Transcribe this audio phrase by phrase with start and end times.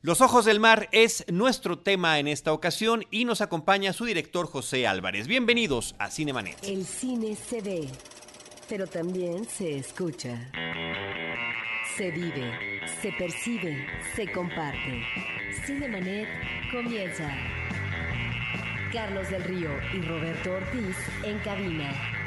[0.00, 4.46] Los ojos del mar es nuestro tema en esta ocasión y nos acompaña su director
[4.46, 5.26] José Álvarez.
[5.26, 6.56] Bienvenidos a Cinemanet.
[6.62, 7.88] El cine se ve,
[8.68, 10.52] pero también se escucha.
[11.96, 15.02] Se vive, se percibe, se comparte.
[15.66, 16.28] Cinemanet
[16.70, 17.36] comienza.
[18.92, 22.17] Carlos del Río y Roberto Ortiz en cabina.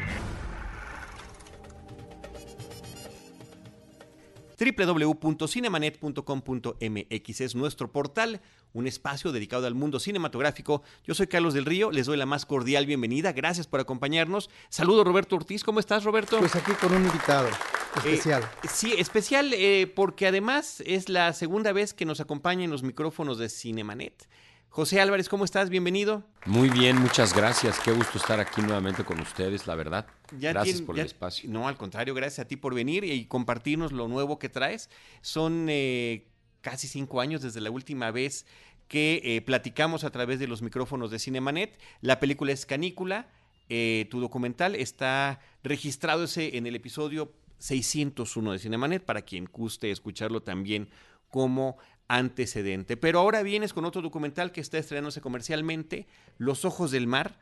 [4.62, 8.42] www.cinemanet.com.mx es nuestro portal,
[8.74, 10.84] un espacio dedicado al mundo cinematográfico.
[11.04, 14.52] Yo soy Carlos del Río, les doy la más cordial bienvenida, gracias por acompañarnos.
[14.70, 16.38] Saludo Roberto Ortiz, ¿cómo estás Roberto?
[16.38, 17.50] Pues aquí con un invitado
[17.96, 18.44] especial.
[18.44, 22.84] Eh, sí, especial eh, porque además es la segunda vez que nos acompaña en los
[22.84, 24.28] micrófonos de Cinemanet.
[24.74, 25.70] José Álvarez, ¿cómo estás?
[25.70, 26.24] Bienvenido.
[26.46, 27.78] Muy bien, muchas gracias.
[27.80, 30.08] Qué gusto estar aquí nuevamente con ustedes, la verdad.
[30.40, 31.50] Ya gracias por ya- el espacio.
[31.50, 34.90] No, al contrario, gracias a ti por venir y compartirnos lo nuevo que traes.
[35.22, 36.26] Son eh,
[36.62, 38.46] casi cinco años desde la última vez
[38.88, 41.78] que eh, platicamos a través de los micrófonos de Cinemanet.
[42.00, 43.28] La película es Canícula.
[43.68, 49.92] eh, tu documental está registrado ese en el episodio 601 de Cinemanet para quien guste
[49.92, 50.90] escucharlo también
[51.30, 52.98] como antecedente.
[52.98, 57.38] Pero ahora vienes con otro documental que está estrenándose comercialmente, Los Ojos del Mar.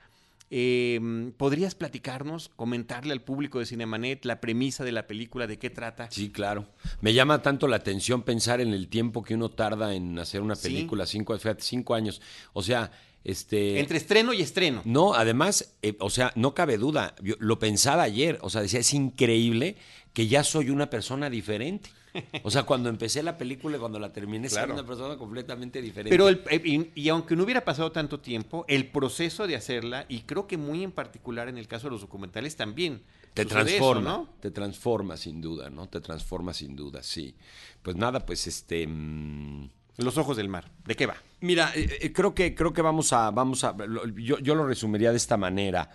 [0.51, 5.69] Eh, ¿Podrías platicarnos, comentarle al público de Cinemanet la premisa de la película, de qué
[5.69, 6.09] trata?
[6.09, 6.67] Sí, claro.
[7.01, 10.55] Me llama tanto la atención pensar en el tiempo que uno tarda en hacer una
[10.55, 10.69] Sí.
[10.69, 12.19] película, cinco, fíjate, cinco años.
[12.53, 12.91] O sea,
[13.23, 13.79] este...
[13.79, 14.81] Entre estreno y estreno.
[14.85, 18.79] No, además, eh, o sea, no cabe duda, yo lo pensaba ayer, o sea, decía,
[18.79, 19.75] es increíble
[20.13, 21.91] que ya soy una persona diferente.
[22.43, 24.73] O sea, cuando empecé la película y cuando la terminé, Claro.
[24.73, 26.09] soy una persona completamente diferente.
[26.09, 30.05] Pero, el- eh, y, y aunque no hubiera pasado tanto tiempo, el proceso de hacerla,
[30.09, 33.01] y creo que muy en particular en el caso de los documentales también,
[33.33, 34.29] Te eso, transforma, ¿no?
[34.39, 35.88] te transforma sin duda, ¿no?
[35.88, 37.35] Te transforma sin duda, sí.
[37.81, 38.88] Pues nada, pues este...
[38.88, 41.16] mm, Los Ojos del Mar, ¿de qué va?
[41.41, 44.66] Mira, eh, eh, creo que creo que vamos a vamos a lo- yo, yo lo
[44.66, 45.89] resumiría de esta manera.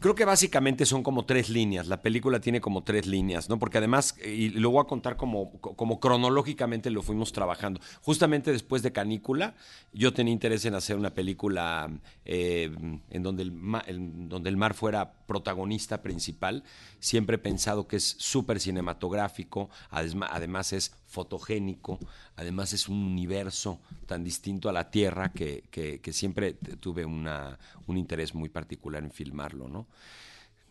[0.00, 1.86] Creo que básicamente son como tres líneas.
[1.86, 3.58] La película tiene como tres líneas, ¿no?
[3.58, 7.80] Porque además, y lo voy a contar como, como cronológicamente lo fuimos trabajando.
[8.02, 9.54] Justamente después de Canícula,
[9.92, 11.90] yo tenía interés en hacer una película
[12.26, 12.70] eh,
[13.10, 16.64] en donde el, ma- en donde el mar fuera protagonista principal.
[17.00, 21.98] Siempre he pensado que es súper cinematográfico, además es fotogénico,
[22.36, 27.96] además es un universo tan distinto a la Tierra que, que- siempre tuve una, un
[27.96, 29.86] interés muy particular en filmarlo, ¿no?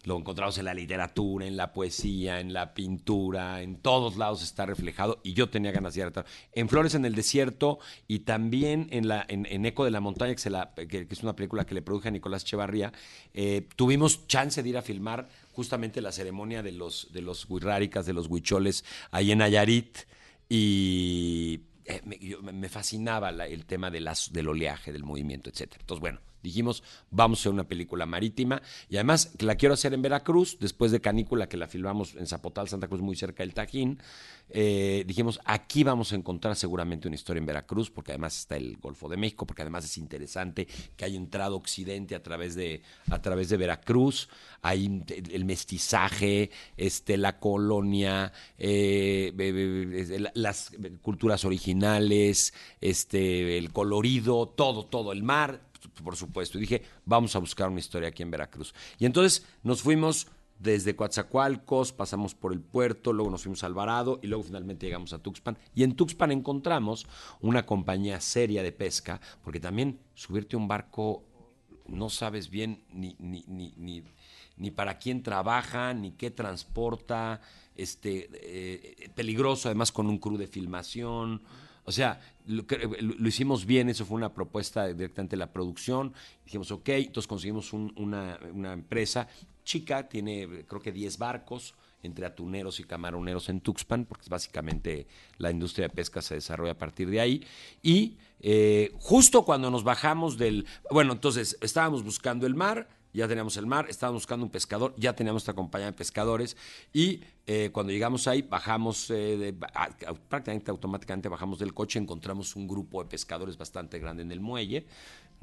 [0.04, 4.66] Lo encontramos en la literatura, en la poesía, en la pintura, en todos lados está
[4.66, 8.90] reflejado y yo tenía ganas de ir a En Flores en el Desierto y también
[8.92, 12.12] en, la, en, Eco de la Montaña, que, es una película que le produje a
[12.12, 12.92] Nicolás Echevarría,
[13.34, 18.06] eh, tuvimos chance de ir a filmar justamente la ceremonia de los, de los huirráricas,
[18.06, 20.00] de los huicholes, ahí en Nayarit
[20.56, 22.02] y eh,
[22.44, 25.80] me, fascinaba la- el tema de las, del oleaje, del movimiento, etcétera.
[25.82, 30.02] Entonces, bueno, dijimos, vamos a hacer una película marítima y además la quiero hacer en
[30.02, 34.00] Veracruz, después de Canícula, que la filmamos en Zapotal, Santa Cruz, muy cerca del Tajín.
[34.50, 38.78] eh, dijimos, aquí vamos a encontrar seguramente una historia en Veracruz, porque además está el
[38.78, 43.22] Golfo de México, porque además es interesante que haya entrado Occidente a través de, a
[43.22, 44.30] través de Veracruz,
[44.62, 49.34] hay el mestizaje, este, la colonia, eh,
[50.34, 50.72] las
[51.02, 55.62] culturas originales, este, el colorido, todo, todo, el mar,
[56.04, 56.58] por supuesto.
[56.58, 58.74] Y dije, vamos a buscar una historia aquí en Veracruz.
[58.98, 60.28] Y entonces nos fuimos
[60.60, 65.12] desde Coatzacoalcos, pasamos por el puerto, luego nos fuimos a Alvarado y luego finalmente llegamos
[65.14, 65.58] a Tuxpan.
[65.76, 67.06] Y en Tuxpan encontramos
[67.42, 71.26] una compañía seria de pesca, porque también subirte un barco
[71.88, 74.04] no sabes bien ni, ni, ni, ni,
[74.56, 77.42] ni para quién trabaja, ni qué transporta,
[77.76, 81.42] este, eh, peligroso además con un crew de filmación.
[81.86, 86.14] O sea, lo, que- lo- hicimos bien, eso fue una propuesta directamente de la producción.
[86.46, 88.40] Dijimos, ok, entonces conseguimos un- una,
[88.74, 89.28] empresa
[89.64, 95.08] chica, tiene creo que 10 barcos entre atuneros y camaroneros en Tuxpan, porque básicamente
[95.38, 97.46] la industria de pesca se desarrolla a partir de ahí.
[97.82, 100.66] Y eh, justo cuando nos bajamos del...
[100.92, 105.14] Bueno, entonces estábamos buscando el mar, ya teníamos el mar, estábamos buscando un pescador, ya
[105.14, 106.58] teníamos esta compañía de pescadores
[106.92, 109.54] y eh, cuando llegamos ahí bajamos, eh,
[110.30, 114.86] prácticamente automáticamente bajamos del coche, encontramos un grupo de pescadores bastante grande en el muelle,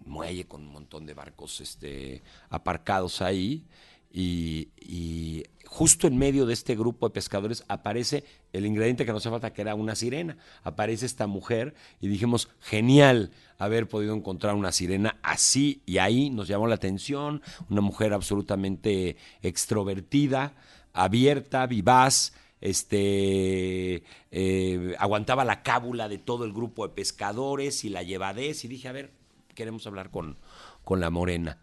[0.04, 3.64] muelle con un montón de barcos este, aparcados ahí
[4.12, 9.30] y, justo en medio de este grupo de pescadores aparece el ingrediente que nos hace
[9.30, 10.36] falta, que era una sirena.
[10.64, 16.48] Aparece esta mujer y dijimos, genial haber podido encontrar una sirena así y ahí nos
[16.48, 20.54] llamó la atención, una mujer absolutamente extrovertida,
[20.92, 28.02] abierta, vivaz, este, eh, aguantaba la cábula de todo el grupo de pescadores y la
[28.02, 28.64] llevadez.
[28.64, 29.12] Y dije, a ver,
[29.54, 30.36] queremos hablar con,
[30.84, 31.58] con la morena,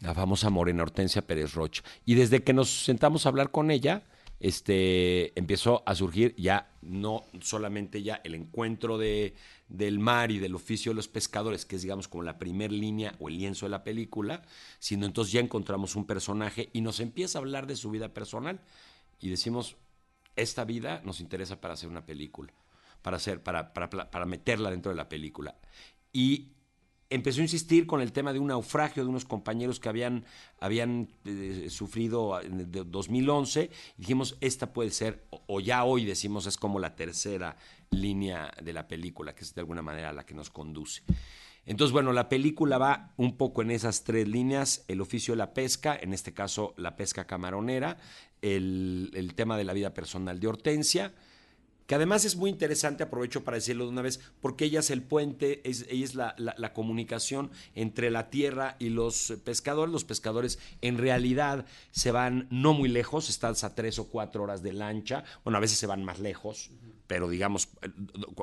[0.00, 1.82] la famosa morena Hortensia Pérez Rocha.
[2.04, 4.02] Y desde que nos sentamos a hablar con ella,
[4.40, 9.34] este, empezó a surgir ya no solamente ya el encuentro de,
[9.68, 13.14] del mar y del oficio de los pescadores, que es digamos como la primer línea
[13.20, 14.42] o el lienzo de la película,
[14.78, 18.60] sino entonces ya encontramos un personaje y nos empieza a hablar de su vida personal
[19.20, 19.76] y decimos,
[20.36, 22.52] esta vida nos interesa para hacer una película,
[23.02, 25.56] para, hacer, para, para, para meterla dentro de la película.
[26.12, 26.53] Y
[27.14, 30.24] empezó a insistir con el tema de un naufragio de unos compañeros que habían,
[30.60, 33.70] habían eh, sufrido en 2011.
[33.96, 37.56] Y dijimos, esta puede ser, o, o, ya hoy decimos, es como la tercera
[37.90, 41.02] línea de la película, que es de alguna manera la que nos conduce.
[41.66, 45.54] Entonces, bueno, la película va un poco en esas tres líneas, el oficio de la
[45.54, 47.96] pesca, en este caso la pesca camaronera,
[48.42, 51.14] el, el tema de la vida personal de Hortensia,
[51.86, 55.02] que además es muy interesante, aprovecho para decirlo de una vez, porque ella es el
[55.02, 59.92] puente, es, ella es la, la, la, comunicación entre la tierra y los pescadores.
[59.92, 64.62] Los pescadores en realidad se van no muy lejos, están a tres o cuatro horas
[64.62, 66.70] de lancha, bueno, a veces se van más lejos,
[67.06, 67.68] pero digamos,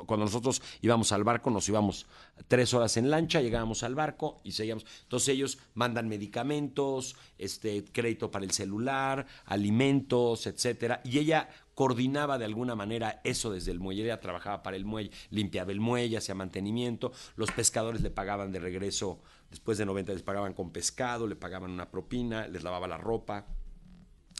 [0.05, 2.05] cuando nosotros íbamos al barco, nos íbamos
[2.47, 4.85] tres horas en lancha, llegábamos al barco y seguíamos.
[5.03, 12.45] Entonces ellos mandan medicamentos, este, crédito para el celular, alimentos, etcétera, y ella coordinaba de
[12.45, 16.35] alguna manera eso desde el muelle, ella trabajaba para el muelle, limpiaba el muelle, hacía
[16.35, 21.35] mantenimiento, los pescadores le pagaban de regreso, después de 90 les pagaban con pescado, le
[21.35, 23.47] pagaban una propina, les lavaba la ropa,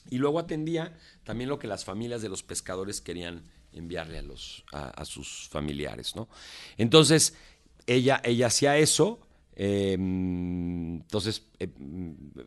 [0.09, 4.65] y luego atendía también lo que las familias de los pescadores querían enviarle a, los,
[4.71, 6.27] a, sus familiares, ¿no?
[6.77, 7.35] Entonces,
[7.87, 9.19] ella, ella hacía eso,
[9.55, 11.69] eh, entonces, eh,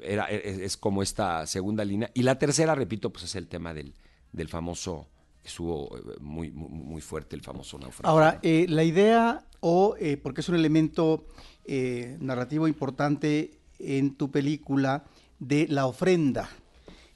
[0.02, 2.10] era, es, es, como esta segunda línea.
[2.14, 3.94] Y la tercera, repito, pues es el tema del,
[4.34, 5.06] del famoso,
[5.42, 8.10] que estuvo muy, muy, muy, fuerte, el famoso naufragio.
[8.10, 11.26] Ahora, eh, la idea, o eh, porque es un elemento
[11.64, 15.04] eh, narrativo importante en tu película,
[15.38, 16.48] de la ofrenda,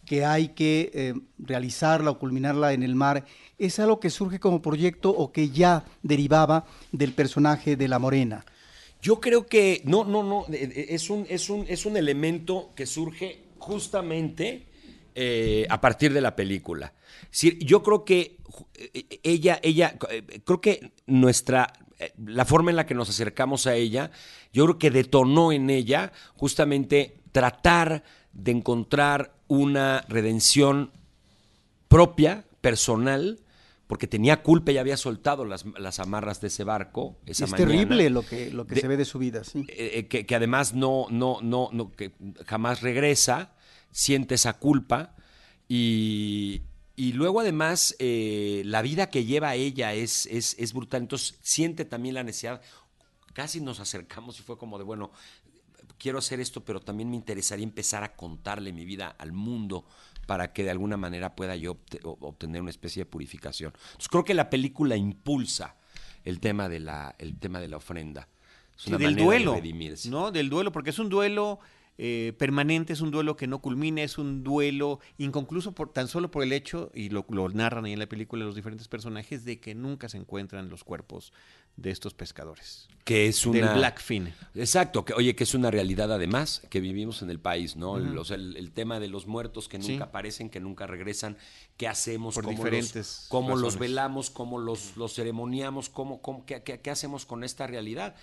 [0.05, 3.27] que hay que realizarla o culminarla en el mar,
[3.59, 8.45] ¿es algo que surge como proyecto o que ya derivaba del personaje de la morena?
[9.03, 13.45] Yo creo que no, no, no, es un, es un, es un elemento que surge
[13.59, 14.68] justamente
[15.21, 16.93] eh, a partir de la película.
[17.31, 18.37] Sí, yo creo que
[19.25, 19.99] ella, ella,
[20.45, 21.73] creo que nuestra,
[22.25, 24.13] la forma en la que nos acercamos a ella,
[24.53, 30.93] yo creo que detonó en ella justamente tratar de encontrar una redención
[31.89, 33.41] propia, personal,
[33.89, 37.71] porque tenía culpa y había soltado las, las amarras de ese barco esa es mañana.
[37.71, 39.65] terrible lo que, lo que de, se ve de su vida, sí.
[39.69, 42.13] Eh, que, que, además no, no, no, no, que
[42.47, 43.55] jamás regresa,
[43.91, 45.15] siente esa culpa
[45.69, 46.63] y,
[46.97, 51.85] y luego además eh, la vida que lleva ella es, es, es brutal, entonces siente
[51.85, 52.61] también la necesidad,
[53.33, 55.13] casi nos acercamos y fue como de, bueno,
[55.99, 59.85] quiero hacer esto, pero también me interesaría empezar a contarle mi vida al mundo
[60.27, 63.73] para que de alguna manera pueda yo obtener una especie de purificación.
[63.75, 65.77] Entonces creo que la película impulsa
[66.25, 68.29] el tema de la, el tema de la ofrenda.
[68.77, 70.31] Es una sí, del duelo, de ¿no?
[70.31, 71.59] Del duelo, porque es un duelo
[72.01, 76.31] eh, permanente, es un duelo que no culmina, es un duelo inconcluso por, tan solo
[76.31, 79.59] por el hecho, y lo, lo, narran ahí en la película los diferentes personajes, de
[79.59, 81.33] que nunca se encuentran los cuerpos
[81.77, 82.89] de estos pescadores.
[83.03, 83.67] Que es una...
[83.67, 84.33] Del Blackfin.
[84.55, 87.93] Exacto, que, oye, que es una realidad además que vivimos en el país, ¿no?
[87.93, 88.57] Uh -huh.
[88.57, 90.01] el, tema de los muertos que nunca sí.
[90.01, 91.37] aparecen, que nunca regresan,
[91.77, 96.47] qué hacemos, por cómo, diferentes los, cómo los velamos, cómo los, los ceremoniamos, cómo, cómo,
[96.47, 98.15] qué, qué, qué hacemos con esta realidad.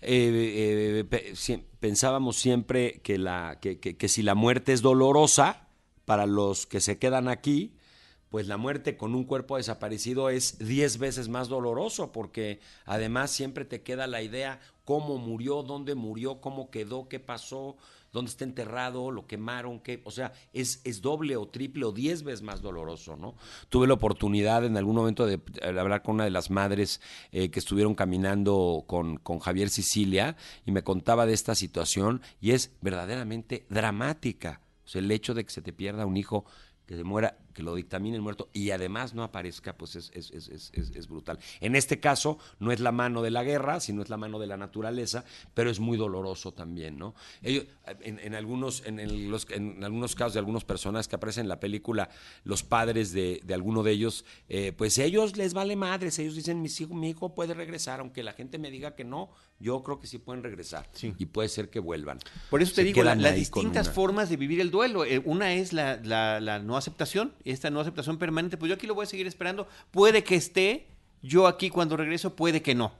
[0.00, 5.68] Eh, eh, pensábamos siempre que, la, que, que, que, si la muerte es dolorosa
[6.04, 7.74] para los que se quedan aquí,
[8.30, 13.64] pues la muerte con un cuerpo desaparecido es diez veces más doloroso, porque además siempre
[13.64, 17.76] te queda la idea cómo murió, dónde murió, cómo quedó, qué pasó,
[18.12, 22.22] dónde está enterrado, lo quemaron, qué, o sea, es, es doble o triple o diez
[22.22, 23.34] veces más doloroso, ¿no?
[23.68, 27.00] Tuve la oportunidad en algún momento de, hablar con una de las madres
[27.32, 32.52] eh, que estuvieron caminando con, con Javier Sicilia y me contaba de esta situación y
[32.52, 34.60] es verdaderamente dramática.
[34.84, 36.44] O sea, el hecho de que se te pierda un hijo
[36.86, 40.30] que se muera, que lo dictamine el muerto y además no aparezca, pues es, es,
[40.30, 41.40] es, es, brutal.
[41.60, 44.46] En este caso, no es la mano de la guerra, sino es la mano de
[44.46, 45.24] la naturaleza,
[45.54, 47.16] pero es muy doloroso también, ¿no?
[47.42, 47.64] Ellos,
[48.02, 52.10] en, algunos, en, los, en algunos casos de algunas personas que aparecen en la película,
[52.44, 56.62] los padres de, de alguno de ellos, eh, pues ellos les vale madres, ellos dicen,
[56.62, 59.98] mi hijo, mi hijo puede regresar, aunque la gente me diga que no, yo creo
[59.98, 61.14] que sí pueden regresar sí.
[61.18, 62.18] y puede ser que vuelvan.
[62.50, 65.04] Por eso te Se digo, la, las distintas formas de vivir el duelo.
[65.04, 68.86] Eh, una es la, la, la no aceptación esta no aceptación permanente, pues yo aquí
[68.86, 69.68] lo voy a seguir esperando.
[69.90, 70.88] Puede que esté,
[71.22, 72.92] yo aquí cuando regreso, puede que no,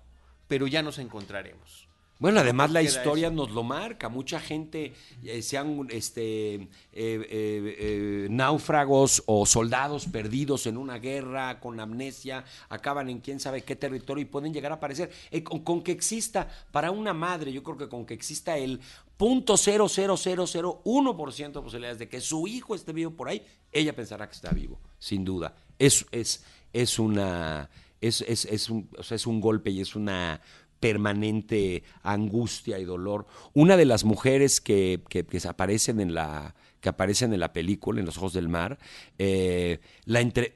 [0.46, 1.87] pero ya nos encontraremos.
[2.18, 3.36] Bueno, además la historia eso.
[3.36, 4.08] nos lo marca.
[4.08, 11.78] Mucha gente, eh, sean este, eh, eh, náufragos o soldados perdidos en una guerra con
[11.78, 15.10] amnesia, acaban en quién sabe qué territorio y pueden llegar a aparecer.
[15.44, 18.80] Con, con que exista, para una madre, yo creo que con que exista el
[19.16, 22.92] punto cero cero cero cero uno por ciento de posibilidades de que su hijo esté
[22.92, 25.54] vivo por ahí, ella pensará que está vivo, sin duda.
[25.78, 27.70] Es, es, es una.
[28.00, 30.40] Es, es, es un, o sea, es un golpe y es una
[30.80, 33.26] permanente angustia y dolor.
[33.54, 37.98] Una de las mujeres que, que, que aparecen en la que aparecen en la película,
[37.98, 38.78] en los ojos del mar,
[39.18, 40.54] eh, la entre,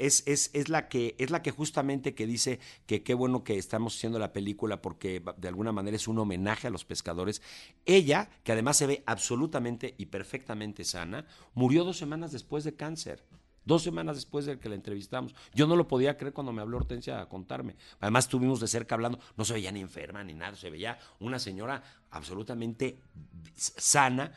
[0.00, 3.58] es, es, es, la que, es la que justamente que dice que qué bueno que
[3.58, 7.42] estamos haciendo la película porque de alguna manera es un homenaje a los pescadores.
[7.84, 13.22] Ella, que además se ve absolutamente y perfectamente sana, murió dos semanas después de cáncer.
[13.64, 15.34] Dos semanas después de que la entrevistamos.
[15.54, 17.76] Yo no lo podía creer cuando me habló Hortensia a contarme.
[18.00, 19.18] Además, estuvimos de cerca hablando.
[19.36, 20.56] No se veía ni enferma ni nada.
[20.56, 22.98] Se veía una señora absolutamente
[23.54, 24.32] sana.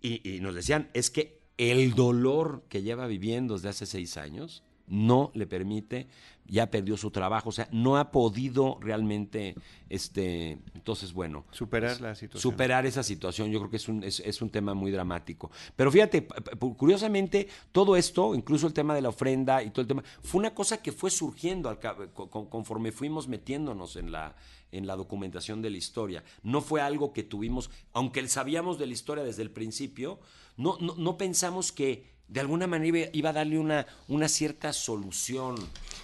[0.00, 4.62] Y, y nos decían, es que el dolor que lleva viviendo desde hace seis años
[4.90, 6.08] no le permite,
[6.46, 9.54] ya perdió su trabajo, o sea, no ha podido realmente,
[9.88, 11.44] este, entonces, bueno.
[11.52, 12.42] Superar pues, la situación.
[12.42, 15.50] Superar esa situación, yo creo que es un, es, es un tema muy dramático.
[15.76, 16.26] Pero fíjate,
[16.76, 20.52] curiosamente, todo esto, incluso el tema de la ofrenda y todo el tema, fue una
[20.52, 21.78] cosa que fue surgiendo al,
[22.10, 24.34] conforme fuimos metiéndonos en la,
[24.72, 26.24] en la documentación de la historia.
[26.42, 30.18] No fue algo que tuvimos, aunque sabíamos de la historia desde el principio,
[30.56, 35.56] no, no, no pensamos que de alguna manera iba a darle una, una cierta solución.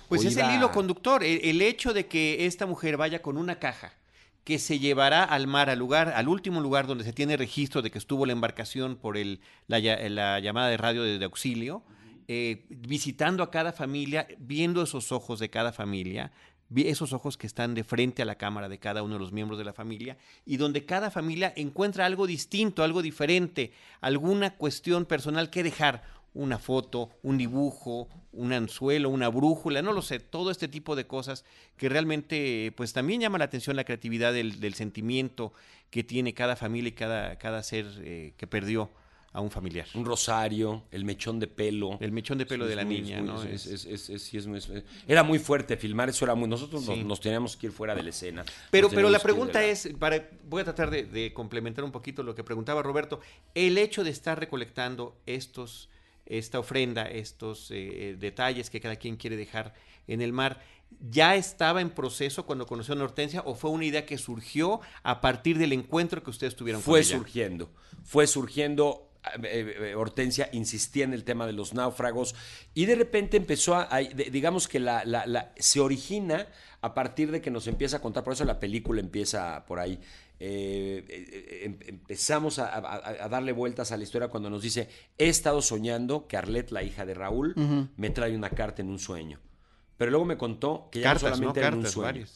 [0.08, 0.50] Pues es iba...
[0.50, 3.92] el hilo conductor, el, el, hecho de que esta mujer vaya con una caja
[4.44, 7.90] que se llevará al mar, al lugar, al último lugar donde se tiene registro de
[7.90, 11.82] que estuvo la embarcación por el, la, la llamada de radio de, de auxilio,
[12.28, 16.32] eh, visitando a cada familia, viendo esos ojos de cada familia,
[16.74, 19.58] esos ojos que están de frente a la cámara de cada uno de los miembros
[19.58, 25.50] de la familia y donde cada familia encuentra algo distinto, algo diferente, alguna cuestión personal
[25.50, 26.02] que dejar,
[26.36, 31.06] una foto, un dibujo, un anzuelo, una brújula, no lo sé, todo este tipo de
[31.06, 31.44] cosas
[31.76, 35.52] que realmente pues también llama la atención la creatividad del, del sentimiento
[35.90, 38.90] que tiene cada familia y cada, cada ser eh, que perdió
[39.32, 39.86] a un familiar.
[39.94, 41.98] Un rosario, el mechón de pelo.
[42.00, 43.42] El mechón de pelo de la niña, muy- ¿no?
[43.42, 44.60] es- Es- muy-
[45.06, 46.48] era muy fuerte filmar, eso era muy.
[46.48, 47.04] Nosotros nos, Sí.
[47.04, 48.44] nos teníamos que ir fuera de la escena.
[48.70, 52.22] Pero, pero la pregunta la- es, para, voy a tratar de, de complementar un poquito
[52.22, 53.20] lo que preguntaba Roberto,
[53.54, 55.90] el hecho de estar recolectando estos,
[56.26, 59.74] esta ofrenda, estos eh, detalles que cada quien quiere dejar
[60.06, 60.60] en el mar,
[61.10, 65.20] ¿ya estaba en proceso cuando conoció a Hortensia o fue una idea que surgió a
[65.20, 67.18] partir del encuentro que ustedes tuvieron fue con ella?
[67.18, 67.70] surgiendo,
[68.04, 69.05] fue surgiendo.
[69.42, 72.34] Eh, eh, Hortensia insistía en el tema de los náufragos
[72.74, 76.46] y de repente empezó a, digamos que la, la- la- se origina
[76.80, 79.98] a partir de que nos empieza a contar, por eso la película empieza por ahí.
[80.38, 84.88] Eh, eh, em- empezamos a, a- a darle vueltas a la historia cuando nos dice,
[85.18, 87.54] he estado soñando que Arlette, la hija de Raúl,
[87.96, 89.40] me trae una carta en un sueño.
[89.96, 91.36] Pero luego me contó que ya Cartas, no ¿no?
[91.36, 92.26] solamente era en un Cartas, sueño.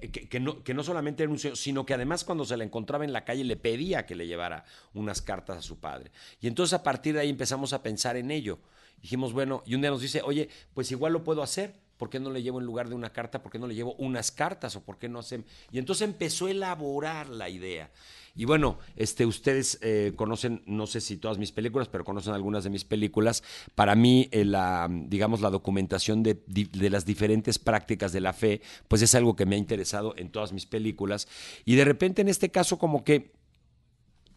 [0.00, 3.04] Que, no, que no solamente era un sueño, sino que además cuando se la encontraba
[3.04, 6.10] en la calle le pedía que le llevara unas cartas a su padre.
[6.40, 8.58] Y entonces a partir de ahí empezamos a pensar en ello.
[9.00, 11.74] Dijimos, bueno, y un día nos dice, oye, pues igual lo puedo hacer.
[12.04, 13.42] ¿Por qué no le llevo en lugar de una carta?
[13.42, 14.76] ¿Por qué no le llevo unas cartas?
[14.76, 15.46] ¿O por qué no hacen?
[15.72, 17.90] Y entonces empezó a elaborar la idea.
[18.36, 22.62] Y bueno, este, ustedes eh, conocen, no sé si todas mis películas, pero conocen algunas
[22.62, 23.42] de mis películas.
[23.74, 28.60] Para mí, eh, la, digamos, la documentación de, de las diferentes prácticas de la fe,
[28.86, 31.26] pues es algo que me ha interesado en todas mis películas.
[31.64, 33.32] Y de repente, en este caso, como que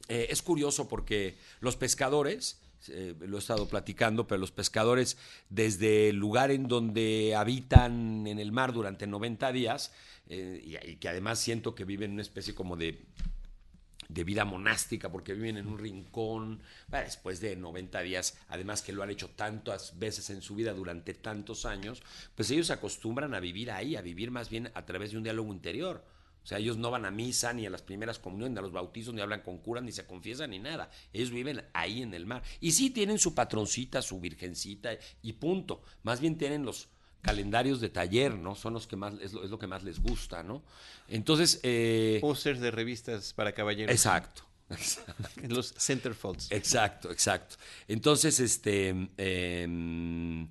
[0.07, 5.17] eh, es curioso porque los pescadores, eh, lo he estado platicando, pero los pescadores
[5.49, 9.91] desde el lugar en donde habitan en el mar durante 90 días,
[10.29, 13.05] eh, y, que además siento que viven una especie como de
[14.09, 19.03] de vida monástica, porque viven en un rincón, después de 90 días, además que lo
[19.03, 22.01] han hecho tantas veces en su vida durante tantos años,
[22.35, 25.23] pues ellos se acostumbran a vivir ahí, a vivir más bien a través de un
[25.23, 26.03] diálogo interior.
[26.47, 28.71] O sea, ellos no van a misa, ni a las primeras comuniones, ni a los
[28.71, 30.89] bautizos, ni hablan con curas, ni se confiesan, ni nada.
[31.11, 32.41] Ellos viven ahí en el mar.
[32.61, 35.81] Y sí tienen su patroncita, su virgencita, y punto.
[36.03, 36.87] Más bien tienen los
[37.21, 38.55] calendarios de taller, ¿no?
[38.55, 40.63] Son los que más, es lo, es lo que más les gusta, ¿no?
[41.09, 43.93] Entonces, eh, Pósters de revistas para caballeros.
[43.93, 44.43] exacto.
[45.43, 46.49] En los centerfolds.
[46.51, 47.57] Exacto, exacto.
[47.89, 50.47] Entonces, este, em, eh,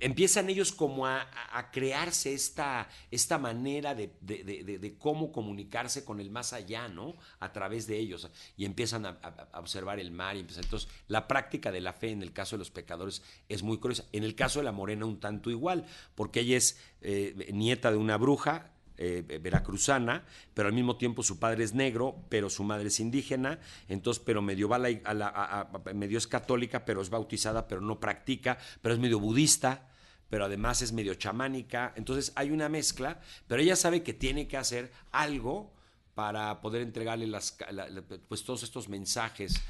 [0.00, 6.20] empiezan ellos como a, a crearse esta, esta manera de, de, de, cómo comunicarse con
[6.20, 7.14] el más allá, ¿no?
[7.40, 8.28] A través de ellos.
[8.56, 9.18] Y empiezan a,
[9.52, 10.36] a, observar el mar.
[10.36, 13.78] Y entonces, la práctica de la fe en el caso de los pecadores es muy
[13.78, 14.04] curiosa.
[14.12, 17.96] En el caso de la morena, un tanto igual, porque ella es eh, nieta de
[17.96, 20.24] una bruja eh, veracruzana,
[20.54, 24.42] pero al mismo tiempo su padre es negro, pero su madre es indígena, entonces, pero
[24.42, 29.00] medio, va a la, medio es católica, pero es bautizada, pero no practica, pero es
[29.00, 29.88] medio budista,
[30.28, 34.56] pero además es medio chamánica, entonces hay una mezcla, pero ella sabe que tiene que
[34.56, 35.72] hacer algo
[36.14, 37.88] para poder entregarle las, la,
[38.28, 39.60] pues todos estos mensajes,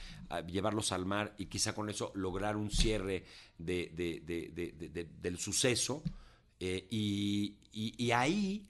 [0.47, 3.25] llevarlos al mar y quizá con eso lograr un cierre
[3.59, 6.03] de, de, del suceso.
[6.59, 8.67] Eh, y, ahí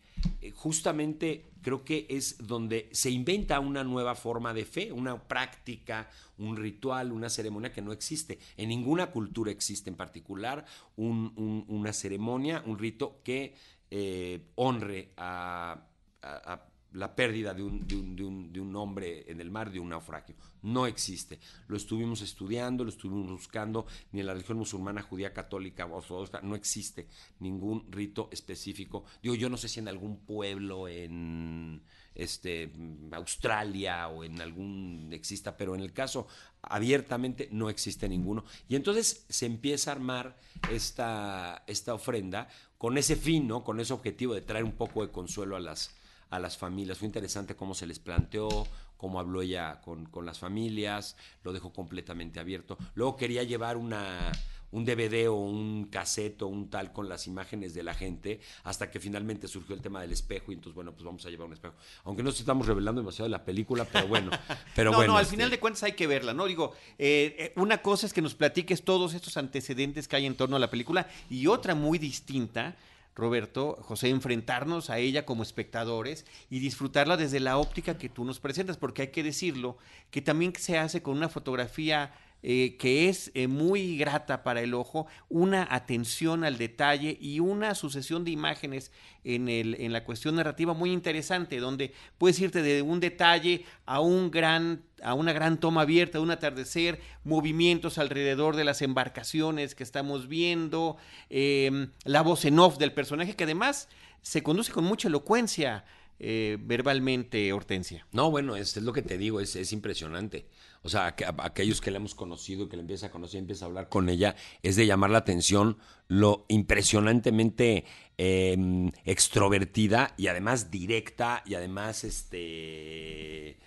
[0.55, 6.09] justamente creo que es donde se inventa una nueva forma de fe, una práctica,
[6.39, 8.39] un ritual, una ceremonia que no existe.
[8.57, 10.65] En ninguna cultura existe en particular
[10.97, 13.55] un, un, una ceremonia, un rito que
[13.91, 15.81] eh, honre a,
[16.23, 19.71] a la pérdida de un, de, un, de, un, de un, hombre en el mar,
[19.71, 20.35] de un naufragio.
[20.63, 21.39] No existe.
[21.69, 26.55] Lo estuvimos estudiando, lo estuvimos buscando, ni en la religión musulmana, judía, católica, ortodoxa, no
[26.55, 27.07] existe
[27.41, 29.05] ningún rito específico.
[29.23, 31.83] Digo, yo no sé si en algún pueblo en
[32.15, 32.73] este,
[33.13, 36.27] Australia o en algún exista, pero en el caso
[36.63, 38.45] abiertamente no existe ninguno.
[38.69, 40.39] Y entonces se empieza a armar
[40.71, 42.49] esta, esta ofrenda
[42.79, 43.65] con ese fin, ¿no?
[43.65, 45.95] con ese objetivo de traer un poco de consuelo a las
[46.31, 46.99] a las familias.
[46.99, 48.67] Fue interesante cómo se les planteó,
[48.97, 52.79] cómo habló ella con, con las familias, lo dejó completamente abierto.
[52.95, 54.33] Luego quería llevar una,
[54.73, 58.91] un DVD o un cassette o un tal con las imágenes de la gente, hasta
[58.91, 61.55] que finalmente surgió el tema del espejo y entonces, bueno, pues vamos a llevar un
[61.55, 61.75] espejo.
[62.05, 64.31] Aunque no estamos revelando demasiado de la película, pero bueno.
[64.75, 65.37] Pero no, bueno, no, al este...
[65.37, 66.45] final de cuentas hay que verla, ¿no?
[66.47, 70.57] Digo, eh, una cosa es que nos platiques todos estos antecedentes que hay en torno
[70.57, 72.77] a la película y otra muy distinta
[73.17, 78.41] Roberto, José, enfrentarnos a ella como espectadores y disfrutarla desde la óptica que tú nos
[78.41, 79.79] presentas, porque hay que decirlo,
[80.11, 82.13] que también se hace con una fotografía
[82.49, 87.75] eh, que es eh, muy grata para el ojo, una atención al detalle y una
[87.75, 88.93] sucesión de imágenes
[89.25, 93.99] en, el, en la cuestión narrativa muy interesante, donde puedes irte de un detalle a
[93.99, 99.83] un gran a una gran toma abierta, un atardecer, movimientos alrededor de las embarcaciones que
[99.83, 103.89] estamos viendo, eh, la voz en off del personaje que además
[104.23, 105.85] se conduce con mucha elocuencia
[106.19, 108.07] eh, verbalmente, Hortensia.
[108.13, 110.47] No, bueno, es, es, lo que te digo, es, es impresionante.
[110.83, 113.65] O sea, aqu aquellos que la hemos conocido y que la empieza a conocer, empieza
[113.65, 117.85] a hablar con ella, es de llamar la atención lo impresionantemente
[118.17, 123.59] eh, extrovertida y además directa y además este...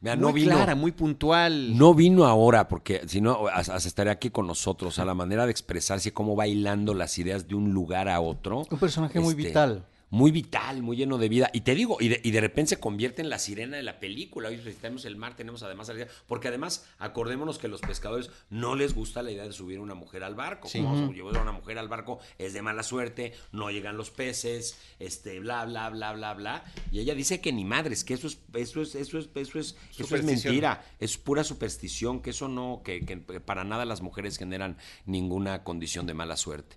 [0.00, 1.76] Mira, muy no vino, clara, muy puntual.
[1.76, 5.50] No vino ahora, porque si no, hasta estaría aquí con nosotros, a la manera de
[5.50, 8.64] expresarse, cómo bailando las ideas de un lugar a otro.
[8.70, 11.50] Un personaje este, muy vital muy vital, muy lleno de vida.
[11.52, 14.00] Y te digo, y de, y de, repente se convierte en la sirena de la
[14.00, 14.48] película.
[14.48, 16.06] Hoy tenemos el mar, tenemos además la.
[16.26, 19.94] Porque además, acordémonos que a los pescadores no les gusta la idea de subir una
[19.94, 20.68] mujer al barco.
[20.68, 20.80] Sí.
[20.80, 24.78] Como llevar a una mujer al barco es de mala suerte, no llegan los peces,
[24.98, 26.64] este, bla, bla, bla, bla, bla.
[26.90, 29.76] Y ella dice que ni madres, que eso es, eso es, eso es, eso es,
[29.98, 34.38] eso es mentira, es pura superstición, que eso no, que, que para nada las mujeres
[34.38, 36.76] generan ninguna condición de mala suerte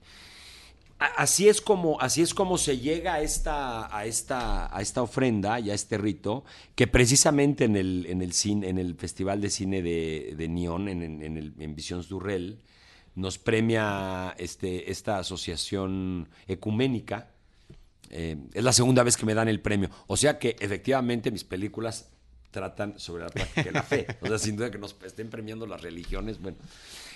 [1.02, 5.60] así es como así es como se llega a esta a esta a esta ofrenda
[5.60, 6.44] y a este rito
[6.76, 10.88] que precisamente en el en el cine en el festival de cine de, de Neon
[10.88, 12.60] en, en, en, el, en Visions Durrell
[13.16, 17.32] nos premia este esta asociación ecuménica.
[18.10, 19.90] Eh, es la segunda vez que me dan el premio.
[20.08, 22.10] O sea que efectivamente mis películas
[22.52, 24.08] tratan sobre la práctica de la fe.
[24.22, 26.58] O sea sin duda que nos estén premiando las religiones bueno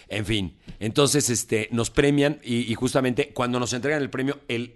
[0.07, 4.75] en fin, entonces este, nos premian y, justamente cuando nos entregan el premio, el,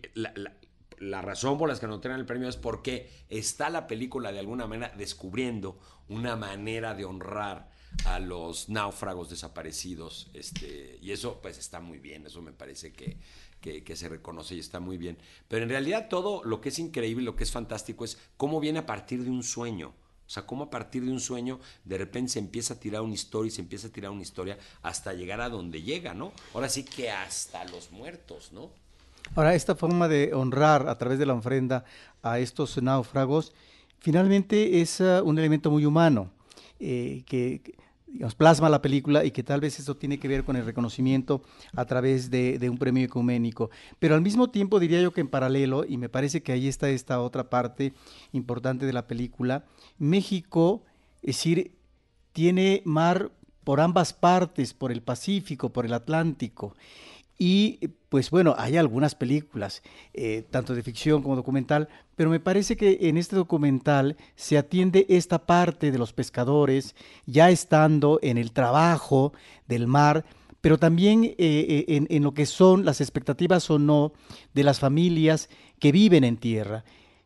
[1.00, 4.40] la, razón por la que nos entregan el premio es porque está la película de
[4.40, 7.70] alguna manera descubriendo una manera de honrar
[8.06, 10.30] a los náufragos desaparecidos.
[10.34, 13.18] Este, y eso pues está muy bien, eso me parece que,
[13.62, 15.18] que, que, se reconoce y está muy bien.
[15.48, 18.80] Pero en realidad todo lo que es increíble, lo que es fantástico es cómo viene
[18.80, 19.94] a partir de un sueño.
[20.30, 23.16] O sea, cómo a partir de un sueño de repente se empieza a tirar una
[23.16, 26.34] historia y se empieza a tirar una historia hasta llegar a donde llega, ¿no?
[26.54, 28.70] Ahora sí que hasta los muertos, ¿no?
[29.34, 31.84] Ahora, esta forma de honrar a través de la ofrenda
[32.22, 33.54] a estos náufragos,
[33.98, 36.30] finalmente es uh, un elemento muy humano,
[36.80, 37.76] eh, que
[38.38, 41.42] plasma la película y que tal vez eso tiene que ver con el reconocimiento
[41.76, 43.70] a través de, de, un premio ecuménico.
[44.00, 46.90] Pero al mismo tiempo diría yo que en paralelo, y me parece que ahí está
[46.90, 47.94] esta otra parte
[48.32, 49.66] importante de la película,
[49.98, 50.84] México,
[51.22, 51.76] es decir,
[52.34, 53.32] tiene mar
[53.64, 56.76] por ambas partes, por el Pacífico, por el Atlántico.
[57.42, 59.82] Y pues bueno, hay algunas películas,
[60.14, 65.06] eh, tanto de ficción como documental, pero me parece que en este documental se atiende
[65.08, 69.32] esta parte de los pescadores ya estando en el trabajo
[69.70, 70.26] del mar,
[70.60, 74.12] pero también eh, eh, en lo que son las expectativas o no
[74.54, 75.50] de las familias
[75.80, 76.84] que viven en tierra.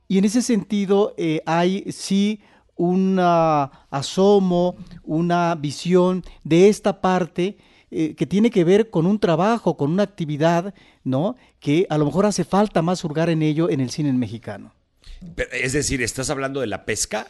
[0.07, 1.15] Y en ese sentido
[1.47, 2.41] hay sí
[2.75, 7.57] un asomo, una visión de esta parte
[7.95, 11.35] eh, que tiene que ver con un trabajo, con una actividad, ¿no?
[11.59, 14.73] Que a lo mejor hace falta más hurgar en ello en el cine mexicano.
[15.51, 17.27] es decir, ¿estás hablando de la pesca?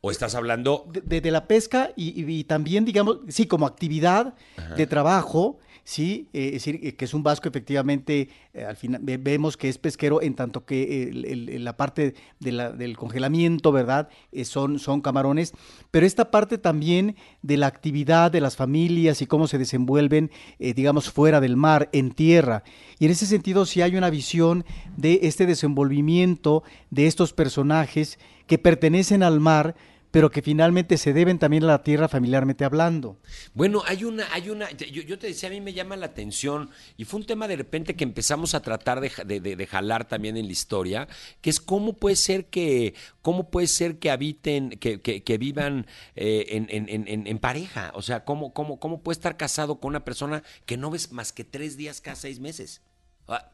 [0.00, 0.90] ¿O estás hablando...?
[1.04, 4.34] De, la pesca y, también, digamos, sí, como actividad
[4.76, 9.00] de trabajo, Sí, eh, es decir, eh, que es un vasco efectivamente, eh, al final
[9.02, 11.10] vemos que es pesquero en tanto que
[11.58, 14.10] la parte del congelamiento, ¿verdad?
[14.44, 15.54] son, son camarones,
[15.90, 21.08] pero esta parte también de la actividad de las familias y cómo se desenvuelven, digamos,
[21.08, 22.64] fuera del mar, en tierra.
[22.98, 24.66] Y en ese sentido sí hay una visión
[24.98, 29.74] de este desenvolvimiento de estos personajes que pertenecen al mar,
[30.10, 33.18] pero que finalmente se deben también a la tierra familiarmente hablando.
[33.54, 37.04] Bueno, hay una, hay una, yo, te decía, a mí me llama la atención, y
[37.04, 40.52] fue un tema de repente que empezamos a tratar de, de, jalar también en la
[40.52, 41.08] historia,
[41.40, 46.46] que es cómo puede ser que, cómo puede ser que habiten, que, que, vivan eh,
[46.50, 50.42] en, en, en, pareja, o sea, cómo, cómo, cómo puede estar casado con una persona
[50.66, 52.80] que no ves más que tres días cada seis meses.
[53.28, 53.52] Ah,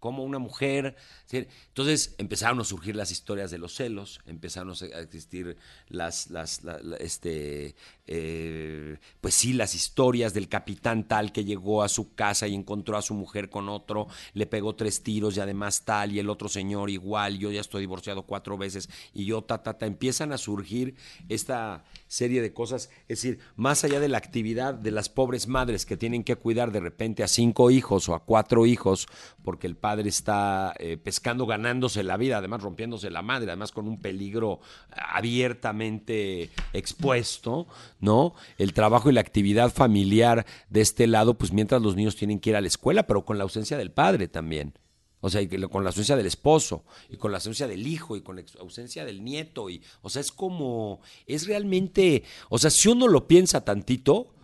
[0.00, 0.96] como una mujer.
[1.30, 5.56] Entonces empezaron a surgir las historias de los celos, empezaron a existir
[5.88, 6.62] las, las,
[6.98, 12.54] este, eh, pues sí, las historias del capitán tal que llegó a su casa y
[12.54, 16.30] encontró a su mujer con otro, le pegó tres tiros y además tal, y el
[16.30, 20.32] otro señor igual, yo ya estoy divorciado cuatro veces y yo ta, ta, ta, empiezan
[20.32, 20.96] a surgir
[21.28, 25.86] esta serie de cosas, es decir, más allá de la actividad de las pobres madres
[25.86, 29.06] que tienen que cuidar de repente a cinco hijos o a cuatro hijos,
[29.44, 33.86] porque el padre está eh, pescando, ganándose la vida, además rompiéndose la madre, además con
[33.86, 34.58] un peligro
[34.90, 37.68] abiertamente expuesto,
[38.00, 38.34] ¿no?
[38.58, 42.50] El trabajo y la actividad familiar de este lado, pues mientras los niños tienen que
[42.50, 44.74] ir a la escuela, pero con la ausencia del padre también.
[45.20, 48.36] O sea, con la ausencia del esposo, y con la ausencia del hijo, y con
[48.36, 53.06] la ausencia del nieto, y, o sea, es como, es realmente, o sea, si uno
[53.06, 54.34] lo piensa tantito,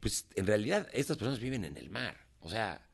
[0.00, 2.16] pues en realidad estas personas viven en el mar.
[2.40, 2.86] O sea,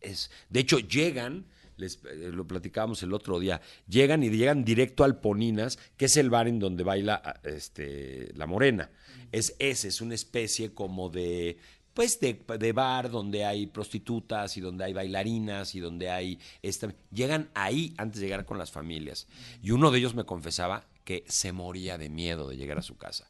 [0.00, 5.04] es, de hecho llegan, les, eh, lo platicábamos el otro día, llegan y llegan directo
[5.04, 8.90] al Poninas, que es el bar en donde baila ah, este, la morena.
[9.30, 11.58] Es ese, es una especie como de
[11.94, 16.94] pues de, de, bar donde hay prostitutas y donde hay bailarinas y donde hay esta,
[17.10, 19.26] llegan ahí antes de llegar con las familias.
[19.62, 22.96] Y uno de ellos me confesaba que se moría de miedo de llegar a su
[22.96, 23.28] casa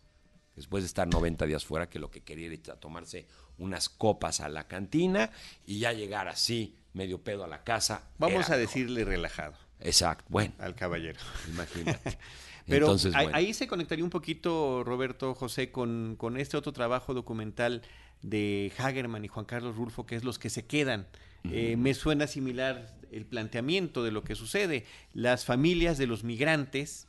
[0.56, 3.26] después de estar 90 días fuera que lo que quería era tomarse
[3.58, 5.30] unas copas a la cantina
[5.66, 9.54] y ya llegar así medio pedo a la casa vamos a decirle relajado.
[9.80, 10.54] Exacto bueno.
[10.58, 11.18] Al caballero.
[11.48, 12.18] Imagínate.
[12.66, 12.94] Pero
[13.32, 17.82] ahí se conectaría un poquito, Roberto José, con, con este otro trabajo documental
[18.22, 21.06] de Hagerman y Juan Carlos Rulfo, que es los que se quedan.
[21.50, 24.84] Eh, me suena similar el planteamiento de lo que sucede.
[25.12, 27.08] Las familias de los migrantes,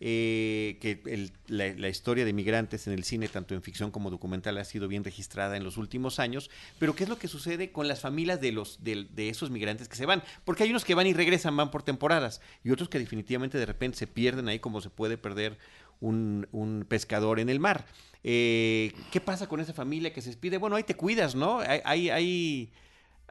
[0.00, 4.64] eh, que la, historia de migrantes en el cine, tanto en ficción como documental, ha
[4.64, 8.00] sido bien registrada en los últimos años, pero ¿qué es lo que sucede con las
[8.00, 10.22] familias de, los, de, de esos migrantes que se van?
[10.44, 13.66] Porque hay unos que van y regresan, van por temporadas, y otros que definitivamente de
[13.66, 15.58] repente se pierden ahí como se puede perder
[16.00, 17.86] un, un pescador en el mar.
[18.24, 20.58] Eh, ¿Qué pasa con esa familia que se despide?
[20.58, 21.60] Bueno, ahí te cuidas, ¿no?
[21.60, 22.72] Ahí, ahí,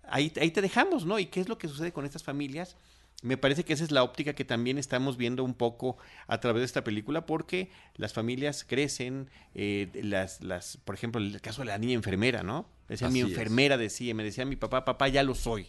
[0.10, 1.20] ahí, ahí te dejamos, ¿no?
[1.20, 2.76] ¿Y qué es lo que sucede con estas familias?
[3.24, 6.62] Me parece que esa es la óptica que también estamos viendo un poco a través
[6.62, 11.68] de esta película, porque las familias crecen, eh, las, las, por ejemplo, el caso de
[11.68, 12.70] la niña enfermera, ¿no?
[12.88, 15.68] Decía mi enfermera, decía, me decía mi papá, papá, ya lo soy,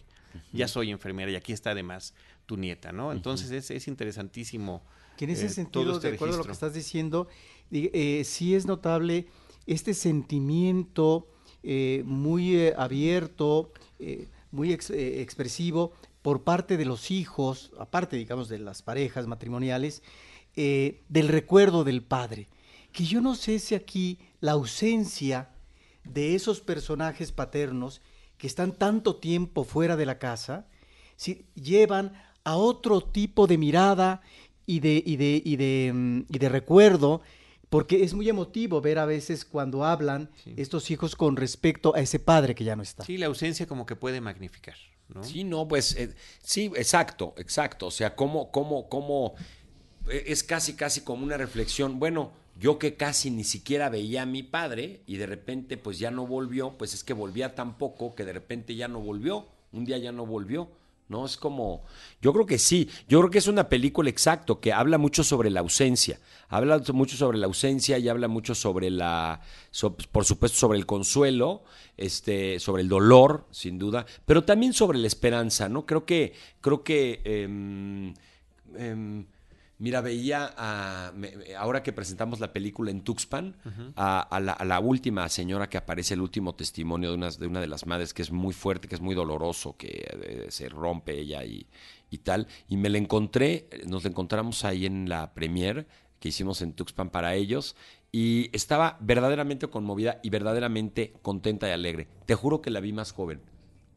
[0.53, 2.13] ya soy enfermera y aquí está además
[2.45, 3.11] tu nieta, ¿no?
[3.11, 4.83] Entonces es, es interesantísimo
[5.19, 7.27] que en ese eh, sentido, este de acuerdo a lo que estás diciendo,
[7.71, 9.27] eh, sí es notable
[9.65, 11.27] este sentimiento
[11.61, 13.73] eh, muy abierto,
[14.49, 20.03] muy expresivo por parte de los hijos, aparte, digamos, de las parejas matrimoniales,
[20.55, 22.47] del recuerdo del padre.
[22.93, 25.49] Que yo no sé si aquí la ausencia
[26.05, 28.01] de esos personajes paternos
[28.37, 30.65] que están tanto tiempo fuera de la casa,
[31.17, 32.13] si llevan
[32.45, 34.21] a otro tipo de mirada
[34.69, 37.21] y de, y de, y de, mm, y de recuerdo,
[37.69, 42.19] porque es muy emotivo ver a veces cuando hablan estos hijos con respecto a ese
[42.19, 43.03] padre que ya no está.
[43.03, 44.75] Sí, la ausencia como que puede magnificar,
[45.07, 45.23] ¿no?
[45.23, 47.87] Sí, no, pues eh, sí, exacto, exacto.
[47.87, 49.33] O sea, cómo, cómo, cómo,
[50.07, 51.97] eh, es casi, casi como una reflexión.
[51.97, 56.11] Bueno, yo que casi ni siquiera veía a mi padre y de repente pues ya
[56.11, 59.85] no volvió, pues es que volvía tan poco que de repente ya no volvió, un
[59.85, 60.69] día ya no volvió.
[61.09, 61.25] ¿No?
[61.25, 61.83] Es como,
[62.21, 65.49] yo creo que sí, yo creo que es una película exacto, que habla mucho sobre
[65.49, 69.41] la ausencia, habla mucho sobre la ausencia y habla mucho sobre la,
[70.11, 71.63] por supuesto, sobre el consuelo,
[71.97, 75.85] este, sobre el dolor, sin duda, pero también sobre la esperanza, ¿no?
[75.85, 78.13] Creo que, creo que, em,
[78.77, 79.25] em,
[79.79, 81.13] Mira, veía a,
[81.57, 83.55] ahora que presentamos la película en Tuxpan,
[83.95, 87.85] a, la, última señora que aparece, el último testimonio de una, de una de las
[87.85, 91.65] madres que es muy fuerte, que es muy doloroso, que eh, se rompe ella y,
[92.09, 92.47] y, tal.
[92.67, 95.87] Y me la encontré, nos la encontramos ahí en la premier
[96.19, 97.77] que hicimos en Tuxpan para ellos
[98.11, 102.09] y estaba verdaderamente conmovida y verdaderamente contenta y alegre.
[102.25, 103.39] Te juro que la vi más joven.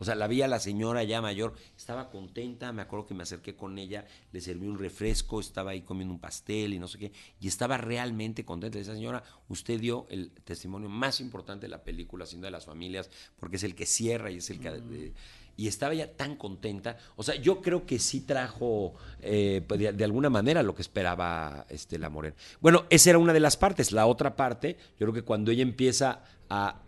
[0.03, 3.23] O sea, la vi a la señora ya mayor, estaba contenta, me acuerdo que me
[3.23, 6.99] acerqué con ella, le serví un refresco, estaba ahí comiendo un pastel y no sé
[6.99, 8.81] qué, y estaba realmente contenta.
[8.81, 13.11] Esa señora, usted dio el testimonio más importante de la película, siendo de las familias,
[13.39, 14.73] porque es el que cierra y es el que...
[14.73, 15.13] Mm.
[15.57, 16.97] y estaba ya tan contenta.
[17.15, 21.65] O sea, yo creo que sí trajo eh, pues, de, alguna manera lo que esperaba
[21.69, 22.35] este, la Morena.
[22.61, 23.93] Bueno, esa era una de las partes.
[23.93, 26.83] La otra parte, yo creo que cuando ella empieza a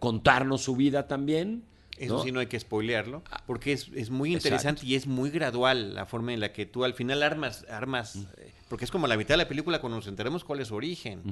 [0.00, 1.70] contarnos su vida también,
[2.06, 6.06] eso sí no hay que spoilearlo, porque es, muy interesante y es muy gradual la
[6.06, 9.34] forma en la que tú al final armas, armas, eh, porque es como la mitad
[9.34, 11.22] de la película cuando nos enteremos cuál es su origen,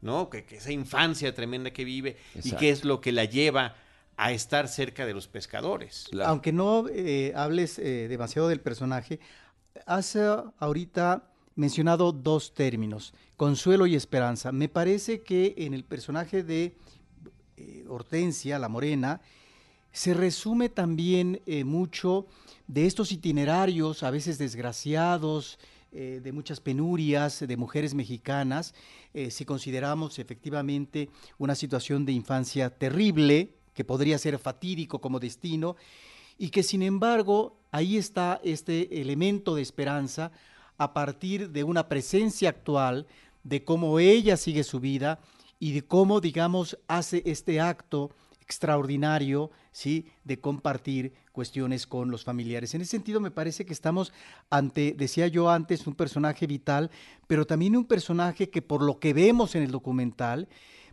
[0.00, 0.30] ¿no?
[0.30, 3.76] Que, esa infancia tremenda que vive y qué es lo que la lleva
[4.16, 6.08] a estar cerca de los pescadores.
[6.24, 9.20] Aunque no eh, hables eh, demasiado del personaje,
[9.86, 10.16] has
[10.58, 14.52] ahorita mencionado dos términos, consuelo y esperanza.
[14.52, 16.76] Me parece que en el personaje de
[17.88, 19.20] Hortensia, la morena,
[19.92, 22.26] se resume también eh, mucho
[22.66, 25.58] de estos itinerarios, a veces desgraciados,
[25.92, 28.74] eh, de muchas penurias de mujeres mexicanas,
[29.12, 35.76] eh, si consideramos efectivamente una situación de infancia terrible, que podría ser fatídico como destino,
[36.38, 40.32] y que sin embargo ahí está este elemento de esperanza
[40.78, 43.06] a partir de una presencia actual,
[43.44, 45.20] de cómo ella sigue su vida
[45.58, 48.10] y de cómo, digamos, hace este acto
[48.52, 50.06] extraordinario, ¿sí?
[50.24, 52.74] De compartir cuestiones con los familiares.
[52.74, 54.12] En ese sentido, me parece que estamos
[54.50, 56.90] ante, decía yo antes, un personaje vital,
[57.26, 60.48] pero también un personaje que por lo que vemos en el documental,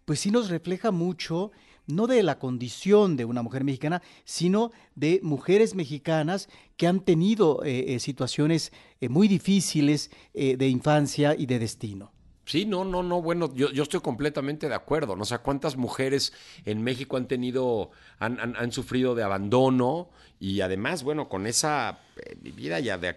[0.06, 1.52] pues sí nos refleja mucho
[1.86, 7.64] no de la condición de una mujer mexicana, sino de mujeres mexicanas que han tenido
[7.66, 12.12] eh, eh, situaciones eh, muy difíciles de infancia y de destino.
[12.50, 15.16] Sí, no, no, no, bueno, yo, yo estoy completamente de acuerdo.
[15.16, 16.34] No o sea, cuántas mujeres
[16.66, 20.10] en México han tenido, han, han, sufrido de abandono
[20.40, 23.14] y además, bueno, con esa eh, vida ya de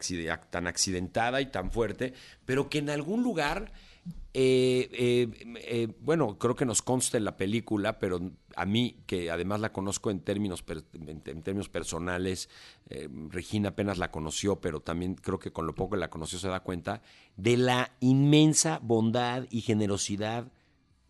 [0.50, 2.12] tan accidentada y tan fuerte,
[2.44, 3.72] pero que en algún lugar
[4.34, 8.20] eh, eh, eh, bueno, creo que nos consta la película, pero
[8.56, 12.48] a mí, que además la conozco en términos, en, términos personales,
[13.28, 16.48] Regina apenas la conoció, pero también creo que con lo poco que la conoció se
[16.48, 17.02] da cuenta
[17.36, 20.50] de la inmensa bondad y generosidad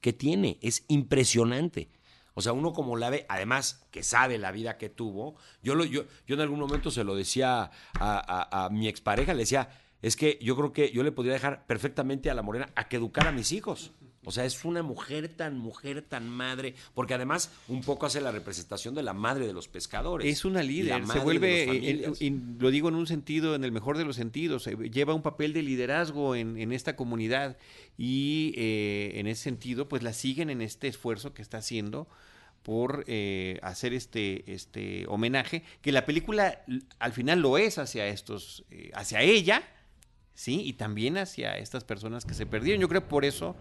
[0.00, 0.58] que tiene.
[0.60, 1.90] Es impresionante.
[2.34, 5.84] O sea, uno como la ve, además que sabe la vida que tuvo, yo, lo,
[5.84, 9.68] yo, yo en algún momento se lo decía a, a mi expareja, le decía,
[10.02, 12.96] es que yo creo que yo le podría dejar perfectamente a la morena a que
[12.96, 13.92] educara a mis hijos.
[14.24, 18.30] O sea, es una mujer tan mujer, tan madre, porque además un poco hace la
[18.30, 20.30] representación de la madre de los pescadores.
[20.30, 23.98] Es una líder, se vuelve, eh, y lo digo en un sentido, en el mejor
[23.98, 27.56] de los sentidos, eh, lleva un papel de liderazgo en, esta comunidad
[27.98, 32.06] y eh, en ese sentido, pues la siguen en este esfuerzo que está haciendo
[32.62, 33.04] por
[33.62, 36.64] hacer este, este homenaje, que la película
[37.00, 39.64] al final lo es hacia estos, hacia ella,
[40.42, 40.60] ¿sí?
[40.64, 42.80] Y también hacia estas personas que se perdieron.
[42.80, 43.54] Yo creo por eso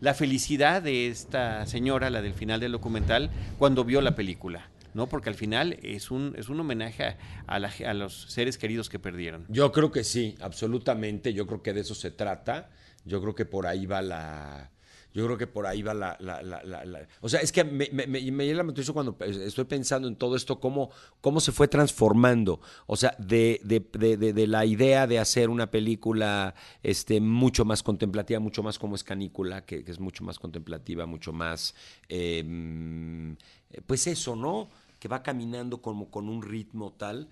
[0.00, 4.70] la felicidad de esta señora, la del final del documental, cuando vio la película.
[4.94, 5.08] ¿no?
[5.08, 9.46] Porque al final es un, es un homenaje a, a los seres queridos que perdieron.
[9.48, 11.34] Yo creo que sí, absolutamente.
[11.34, 12.70] Yo creo que de eso se trata.
[13.04, 14.70] Yo creo que por ahí va la,
[15.14, 17.06] yo creo que por ahí va la...
[17.20, 20.60] o sea, es que me, me, me, la atención cuando estoy pensando en todo esto,
[20.60, 20.90] cómo,
[21.20, 22.60] cómo se fue transformando.
[22.86, 28.62] O sea, de, de, la idea de hacer una película este, mucho más contemplativa, mucho
[28.62, 31.74] más como es Canícula, que, es mucho más contemplativa, mucho más...
[32.08, 33.36] Em,
[33.86, 34.68] pues eso, ¿no?
[34.98, 37.28] Que va caminando como con un ritmo tal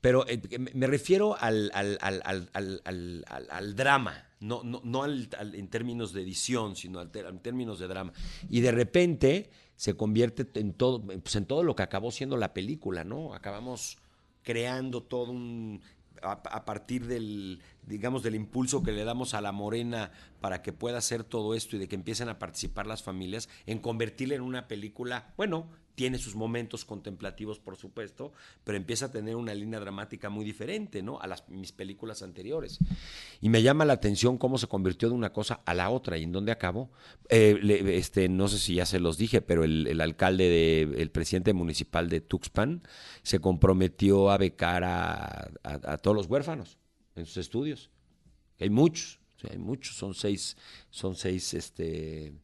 [0.00, 0.40] pero eh,
[0.74, 7.00] me refiero al, al, al, al drama, no, no, no en términos de edición, sino
[7.00, 8.12] en términos de drama.
[8.48, 12.54] Y de repente se convierte en todo, pues en todo lo que acabó siendo la
[12.54, 13.34] película, ¿no?
[13.34, 13.98] Acabamos
[14.42, 15.80] creando todo un
[16.22, 20.98] a, partir del, digamos, del impulso que le damos a la morena para que pueda
[20.98, 24.68] hacer todo esto y de que empiecen a participar las familias, en convertirla en una
[24.68, 28.32] película, bueno, tiene sus momentos contemplativos, por supuesto,
[28.62, 31.18] pero empieza a tener una línea dramática muy diferente, ¿no?
[31.20, 32.78] A las, mis películas anteriores.
[33.40, 36.22] Y me llama la atención cómo se convirtió de una cosa a la otra y
[36.22, 36.90] en dónde acabó.
[37.30, 37.58] Eh,
[37.94, 42.10] este, no sé si ya se los dije, pero el, alcalde, de, el presidente municipal
[42.10, 42.82] de Tuxpan,
[43.22, 46.78] se comprometió a becar a, a todos los huérfanos
[47.16, 47.90] en sus estudios.
[48.60, 49.18] Hay muchos,
[49.50, 50.58] hay muchos, son seis,
[50.90, 52.34] son seis, este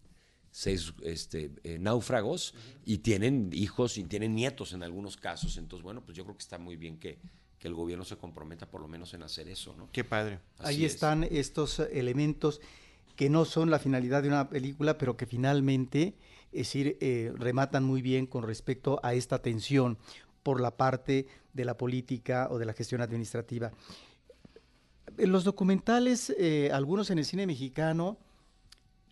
[0.53, 5.57] seis este, eh, náufragos y tienen hijos y tienen nietos en algunos casos.
[5.57, 7.19] Entonces, bueno, pues yo creo que está muy bien que,
[7.63, 9.89] el gobierno se comprometa por lo menos en hacer eso, ¿no?
[9.93, 10.41] Qué padre.
[10.59, 12.61] Ahí están estos elementos
[13.15, 16.17] que no son la finalidad de una película, pero que finalmente,
[16.51, 19.97] es decir, eh, rematan muy bien con respecto a esta tensión
[20.43, 23.71] por la parte de la política o de la gestión administrativa.
[25.17, 28.19] En los documentales, eh, algunos en el cine mexicano,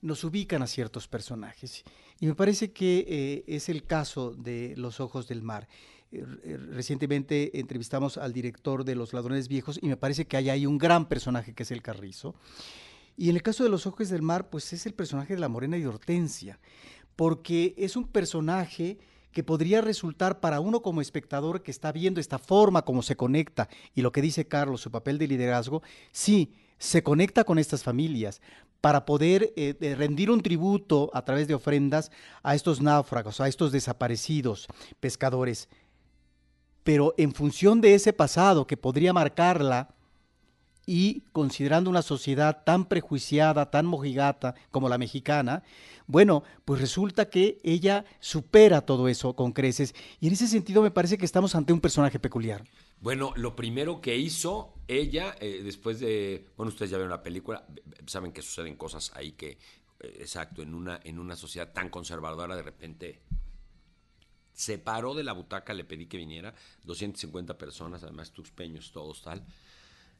[0.03, 1.85] nos ubican a ciertos personajes.
[2.19, 5.69] Y me parece que eh, es el caso de Los Ojos del Mar.
[6.13, 6.25] Eh,
[6.73, 11.09] recientemente entrevistamos al director de Los Ladrones Viejos y me parece que hay un gran
[11.09, 12.35] personaje que es el Carrizo.
[13.17, 15.49] Y en el caso de Los Ojos del Mar, pues es el personaje de la
[15.49, 16.59] Morena y Hortensia,
[17.17, 18.99] porque es un personaje
[19.33, 23.69] que podría resultar para uno como espectador que está viendo esta forma como se conecta
[23.95, 28.41] y lo que dice Carlos, su papel de liderazgo, sí, se conecta con estas familias
[28.81, 32.11] para poder eh, rendir un tributo a través de ofrendas
[32.43, 34.67] a estos náufragos, a estos desaparecidos
[35.01, 35.69] pescadores.
[36.83, 39.95] Pero en función de ese pasado que podría marcarla,
[40.93, 45.63] y considerando una sociedad tan prejuiciada, tan mojigata como la mexicana,
[46.09, 49.95] bueno, pues resulta que ella supera todo eso con creces.
[50.19, 52.65] Y en ese sentido me parece que estamos ante un personaje peculiar.
[53.01, 57.67] Bueno, lo primero que hizo ella, eh, después de, bueno, ustedes ya vieron la película,
[58.07, 59.53] saben que suceden cosas ahí que,
[60.01, 63.23] eh, exacto, en una, en una sociedad tan conservadora de repente
[64.53, 69.47] se paró de la butaca, le pedí que viniera, 250 personas, además tuxpeños, todos tal.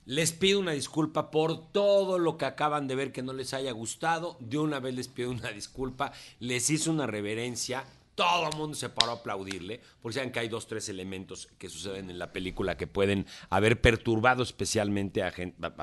[0.07, 3.73] Les pido una disculpa por todo lo que acaban de ver que no les haya
[3.73, 4.39] gustado.
[4.41, 6.13] De una vez les pido una disculpa.
[6.39, 7.85] Les hice una reverencia
[8.21, 11.71] todo el mundo se paró a aplaudirle, porque saben que hay dos, tres elementos que
[11.71, 15.33] suceden en la película que pueden haber perturbado especialmente a,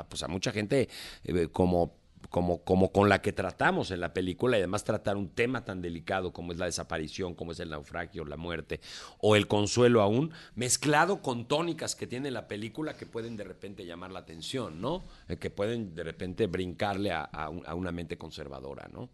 [0.07, 0.87] pues mucha gente
[1.23, 1.95] eh, como
[2.29, 6.51] con la que tratamos en la película y además tratar un tema tan delicado como
[6.51, 8.81] es la desaparición, como es el naufragio, la muerte
[9.17, 13.83] o el consuelo aún, mezclado con tónicas que tiene la película que pueden de repente
[13.83, 15.05] llamar la atención, ¿no?
[15.27, 19.09] Eh, que pueden de repente brincarle a, a una mente conservadora, ¿no?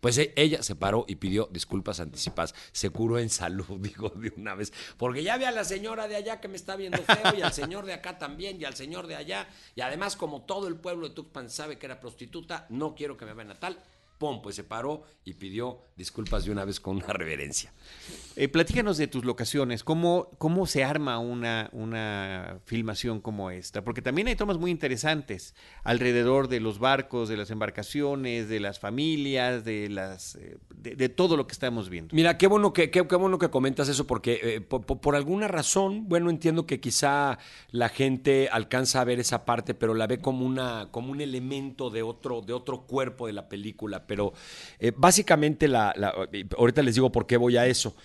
[0.00, 2.54] Pues eh, ella se paró y pidió disculpas anticipadas.
[2.72, 4.72] Se curó en salud, digo de una vez.
[4.96, 7.52] Porque ya ve a la señora de allá que me está viendo feo y al
[7.52, 9.48] señor de acá también y al señor de allá.
[9.74, 13.24] Y además, como todo el pueblo de Tuxpan sabe que era prostituta, no quiero que
[13.24, 13.82] me vean a tal.
[14.18, 14.42] ¡Pum!
[14.42, 17.72] Pues se paró y pidió disculpas de una vez con una reverencia.
[18.38, 23.82] Eh, platícanos de tus locaciones, ¿cómo, cómo se arma una, una filmación como esta?
[23.82, 28.78] Porque también hay tomas muy interesantes alrededor de los barcos, de las embarcaciones, de las
[28.78, 32.14] familias, de, las, eh, de, todo lo que estamos viendo.
[32.14, 36.28] Mira, qué bueno que, qué, bueno que comentas eso, porque eh, por, alguna razón, bueno,
[36.28, 37.38] entiendo que quizá
[37.70, 41.88] la gente alcanza a ver esa parte, pero la ve como, una, como un elemento
[41.88, 44.32] de otro, de otro cuerpo de la película pero
[44.78, 45.94] eh, básicamente la,
[46.56, 47.96] ahorita les digo por qué voy a eso.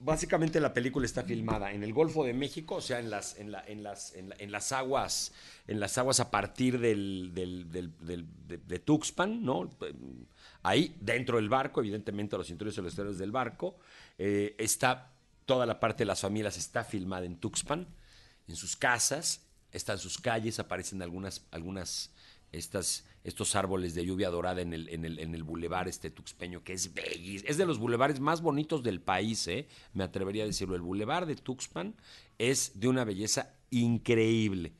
[0.00, 3.52] Básicamente la película está filmada en el Golfo de México, o sea, en las, en,
[3.66, 5.32] en las, en, las aguas,
[5.66, 9.68] en las aguas a partir del, de, Tuxpan, ¿no?
[10.62, 13.78] Ahí, dentro del barco, evidentemente los cinturones celestiales del barco,
[14.16, 15.10] eh, está
[15.44, 17.86] toda la parte de las familias está filmada en Tuxpan,
[18.46, 19.40] en sus casas,
[19.72, 22.10] están sus calles, aparecen algunas, algunas
[22.52, 26.62] estas estos árboles de lluvia dorada en el, en el, en el bulevar este tuxpeño,
[26.62, 27.50] que es bellísimo.
[27.50, 29.66] Es de los bulevares más bonitos del país, ¿eh?
[29.94, 30.76] me atrevería a decirlo.
[30.76, 31.96] El bulevar de Tuxpan
[32.38, 34.74] es de una belleza increíble.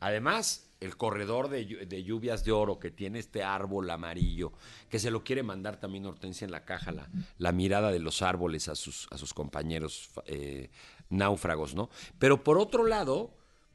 [0.00, 1.64] Además, el corredor de,
[2.02, 4.52] lluvias de oro que tiene este árbol amarillo,
[4.90, 8.20] que se lo quiere mandar también Hortensia en la caja, la, la mirada de los
[8.20, 10.70] árboles a sus, a sus compañeros eh,
[11.08, 11.88] náufragos, ¿no?
[12.18, 13.32] Pero por otro lado,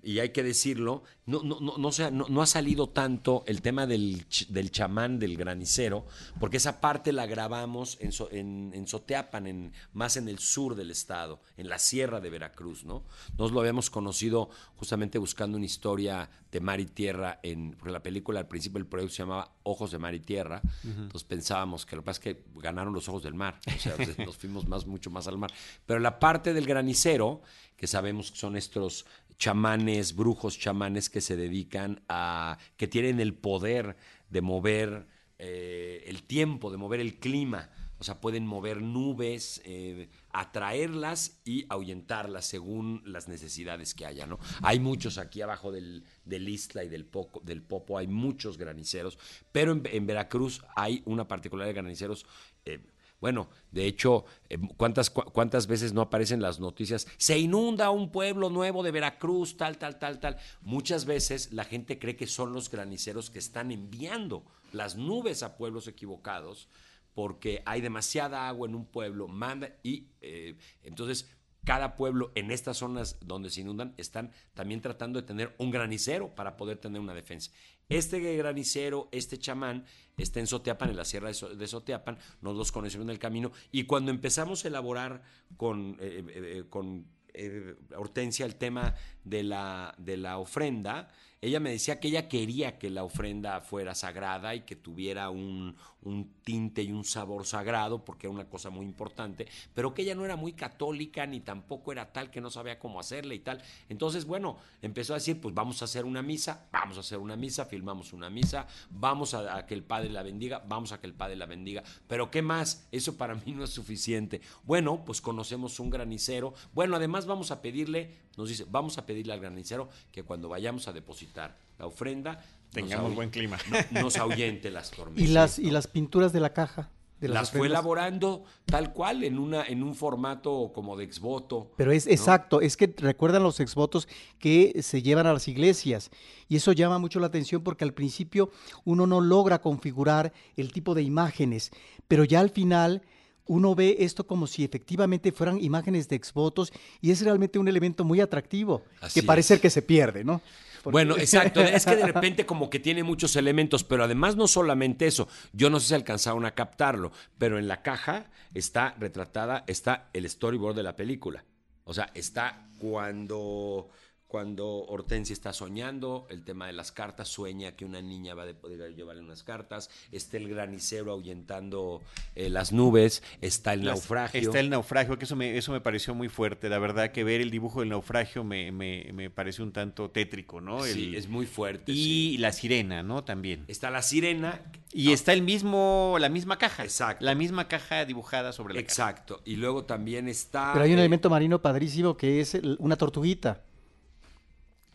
[0.07, 4.25] y hay que decirlo, no, no, no, no, no ha salido tanto el tema del,
[4.47, 6.05] del, chamán del granicero,
[6.39, 10.91] porque esa parte la grabamos en, en, en, Soteapan, en, más en el sur del
[10.91, 13.03] estado, en la sierra de Veracruz, ¿no?
[13.37, 18.01] Nos lo habíamos conocido justamente buscando una historia de mar y tierra, en, porque la
[18.01, 21.97] película al principio del proyecto se llamaba Ojos de Mar y Tierra, entonces pensábamos que
[21.97, 24.85] lo que pasa es que ganaron los ojos del mar, o sea, nos fuimos más,
[24.85, 25.51] mucho más al mar.
[25.85, 27.41] Pero la parte del granicero,
[27.75, 29.05] que sabemos que son estos
[29.37, 33.95] chamanes brujos chamanes que se dedican a, que tienen el poder
[34.29, 35.07] de mover
[35.39, 37.69] eh, el tiempo, de mover el clima.
[37.99, 44.37] O sea, pueden mover nubes, eh, atraerlas y ahuyentarlas según las necesidades que haya, ¿no?
[44.61, 49.17] Hay muchos aquí abajo del, del Isla y del, Poco, del Popo, hay muchos graniceros,
[49.51, 52.27] pero en, en Veracruz hay una particularidad de graniceros.
[52.65, 52.79] eh,
[53.19, 57.07] bueno, de hecho, eh, ¿cuántas, cu- ¿cuántas veces no aparecen las noticias?
[57.17, 60.37] Se inunda un pueblo nuevo de Veracruz, tal, tal, tal, tal.
[60.61, 65.57] Muchas veces la gente cree que son los graniceros que están enviando las nubes a
[65.57, 66.67] pueblos equivocados
[67.13, 71.27] porque hay demasiada agua en un pueblo, manda y eh, entonces
[71.65, 76.35] cada pueblo en estas zonas donde se inundan están también tratando de tener un granicero
[76.35, 77.51] para poder tener una defensa.
[77.89, 79.85] Este granicero, este chamán,
[80.17, 83.19] está en Soteapan, en la sierra de, So- de Soteapan, nos los conocimos en el
[83.19, 85.23] camino y cuando empezamos a elaborar
[85.55, 87.05] con, eh, eh, eh, con
[87.37, 91.07] eh, Hortensia el tema de la, de la ofrenda,
[91.39, 95.75] ella me decía que ella quería que la ofrenda fuera sagrada y que tuviera un,
[96.01, 100.15] un tinte y un sabor sagrado, porque era una cosa muy importante, pero que ella
[100.15, 103.61] no era muy católica ni tampoco era tal que no sabía cómo hacerle y tal.
[103.87, 107.35] Entonces, bueno, empezó a decir, pues vamos a hacer una misa, vamos a hacer una
[107.35, 111.05] misa, filmamos una misa, vamos a, a que el Padre la bendiga, vamos a que
[111.05, 112.87] el Padre la bendiga, pero ¿qué más?
[112.91, 114.41] Eso para mí no es suficiente.
[114.63, 119.33] Bueno, pues conocemos un granicero, bueno, además vamos a pedirle, nos dice, vamos a pedirle
[119.33, 123.57] al granicero que cuando vayamos a depositar la ofrenda, Tengamos buen clima.
[123.91, 125.23] no- nos ahuyente las tormentas.
[125.23, 126.89] Y las, y las pinturas de la caja.
[127.21, 131.71] De las fue elaborando tal cual en una en un formato como de exvoto.
[131.75, 132.11] Pero es ¿no?
[132.11, 134.07] exacto, es que recuerdan los exvotos
[134.37, 136.11] que se llevan a las iglesias
[136.47, 138.51] y eso llama mucho la atención porque al principio
[138.85, 141.71] uno no logra configurar el tipo de imágenes,
[142.07, 143.01] pero ya al final
[143.47, 146.71] uno ve esto como si efectivamente fueran imágenes de exvotos
[147.01, 149.61] y es realmente un elemento muy atractivo Así que parece es.
[149.61, 150.41] que se pierde, ¿no?
[150.83, 151.61] Porque- Bueno, exacto.
[151.61, 155.27] Es que de repente como que tiene muchos elementos, pero además no solamente eso.
[155.53, 160.29] Yo no sé si alcanzaron a captarlo, pero en la caja está retratada, está el
[160.29, 161.43] storyboard de la película.
[161.83, 163.89] O sea, está cuando,
[164.27, 168.53] cuando Hortensia está soñando, el tema de las cartas, sueña que una niña va a
[168.53, 172.01] poder llevarle unas cartas, está el granicero ahuyentando
[172.35, 174.41] eh, las nubes, está el Las- naufragio.
[174.41, 176.67] Está el naufragio, que eso me, eso me pareció muy fuerte.
[176.67, 180.59] La verdad que ver el dibujo del naufragio me, me, me pareció un tanto tétrico,
[180.59, 180.83] ¿no?
[180.83, 181.91] Sí, es muy fuerte.
[181.93, 182.37] y sí.
[182.37, 183.23] la sirena, ¿no?
[183.23, 183.63] También.
[183.69, 184.61] Está la sirena.
[184.91, 186.83] Y está el mismo, la misma caja.
[186.83, 187.23] Exacto.
[187.23, 188.91] La misma caja dibujada sobre la caja.
[188.91, 189.41] Exacto.
[189.45, 190.71] Y luego también está.
[190.73, 193.61] Pero hay un eh, elemento marino padrísimo que es el- una tortuguita.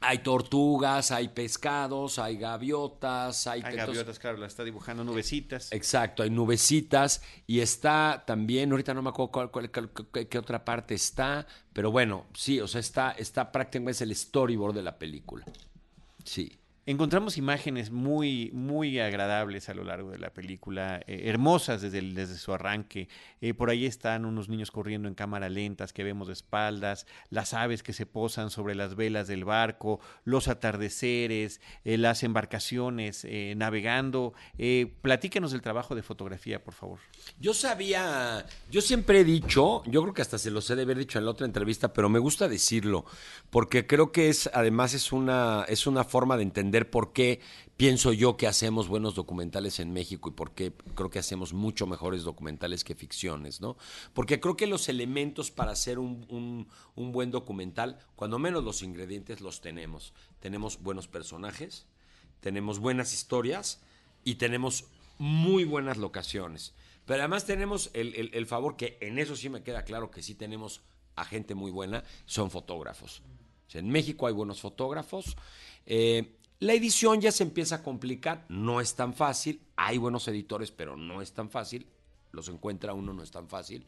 [0.04, 5.70] Hay tortugas, hay pescados, hay gaviotas, hay, Hay gaviotas, claro, la está dibujando nubecitas.
[5.72, 10.38] Exacto, hay nubecitas y está también, ahorita no me acuerdo cuál, cuál- cuál- qué, qué
[10.38, 14.82] otra parte está, pero bueno, sí, o sea, está, está prácticamente es el storyboard de
[14.82, 15.44] la película.
[16.24, 16.58] Sí.
[16.84, 22.36] Encontramos imágenes muy, muy agradables a lo largo de la película, eh, hermosas desde, desde
[22.36, 23.08] su arranque.
[23.40, 27.54] Eh, por ahí están unos niños corriendo en cámara lentas que vemos de espaldas, las
[27.54, 33.24] aves que se posan sobre las velas del barco, los atardeceres, eh, las embarcaciones
[33.56, 34.32] navegando.
[35.02, 36.98] Platícanos del trabajo de fotografía, por favor.
[37.38, 40.98] Yo sabía, yo siempre he dicho, yo creo que hasta se los he de haber
[40.98, 43.04] dicho en la otra entrevista, pero me gusta decirlo,
[43.50, 47.40] porque creo que es, además es una, es una forma de entender por qué
[47.76, 51.86] pienso yo que hacemos buenos documentales en México y por qué creo que hacemos mucho
[51.86, 53.76] mejores documentales que ficciones, ¿no?
[54.14, 58.82] Porque creo que los elementos para hacer un, un- un buen documental, cuando menos los
[58.82, 60.14] ingredientes los tenemos.
[60.40, 61.86] Tenemos buenos personajes,
[62.40, 63.80] tenemos buenas historias
[64.24, 64.86] y tenemos
[65.18, 66.74] muy buenas locaciones.
[67.04, 70.22] Pero además tenemos el, el- el favor que en eso sí me queda claro que
[70.22, 70.80] sí tenemos
[71.16, 73.22] a gente muy buena, son fotógrafos.
[73.74, 75.36] En México hay buenos fotógrafos.
[75.86, 79.60] Eh, la edición ya se empieza a complicar, no es tan fácil.
[79.76, 81.86] Hay buenos editores, pero no es tan fácil.
[82.30, 83.84] Los encuentra uno, no es tan fácil.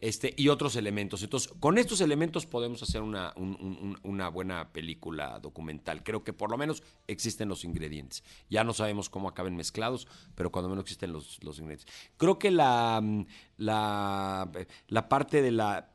[0.00, 1.22] Este, y otros elementos.
[1.22, 6.02] Entonces, con estos elementos podemos hacer una, un- un- una buena película documental.
[6.02, 8.24] Creo que por lo menos existen los ingredientes.
[8.50, 11.86] Ya no sabemos cómo acaben mezclados, pero cuando menos existen los, los ingredientes.
[12.16, 13.26] Creo que la, mm,
[13.58, 14.50] la,
[14.88, 15.90] la parte de la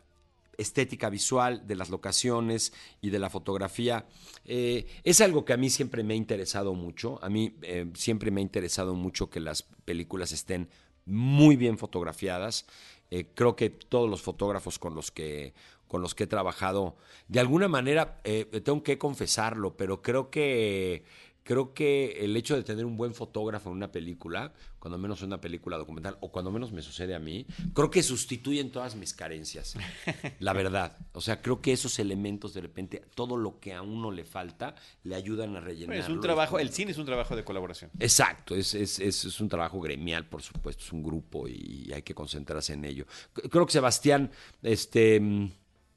[0.59, 4.05] estética visual, de las locaciones y de la fotografía.
[4.45, 7.17] eh, es algo que a mí siempre me ha interesado mucho.
[7.23, 10.69] A mí eh, siempre me ha interesado mucho que las películas estén
[11.05, 12.65] muy bien fotografiadas.
[13.09, 15.53] Eh, creo que todos los fotógrafos con los que,
[15.87, 16.97] con los que he trabajado,
[17.27, 21.03] de alguna manera, tengo que confesarlo, pero creo que
[21.49, 25.29] creo que el hecho de tener un buen fotógrafo en una película, cuando menos en
[25.29, 29.15] una película documental, o cuando menos me sucede a mí, creo que sustituyen todas mis
[29.15, 29.75] carencias.
[30.39, 30.95] la verdad.
[31.11, 34.75] O sea, creo que esos elementos de repente, todo lo que a uno le falta,
[35.01, 35.97] le ayudan a rellenar.
[35.97, 37.89] es un trabajo, el cine es un trabajo de colaboración.
[37.97, 42.03] Exacto, es, es, es, es, un trabajo gremial, por supuesto, es un grupo y hay
[42.03, 43.07] que concentrarse en ello.
[43.33, 44.29] Creo que Sebastián,
[44.61, 45.19] este,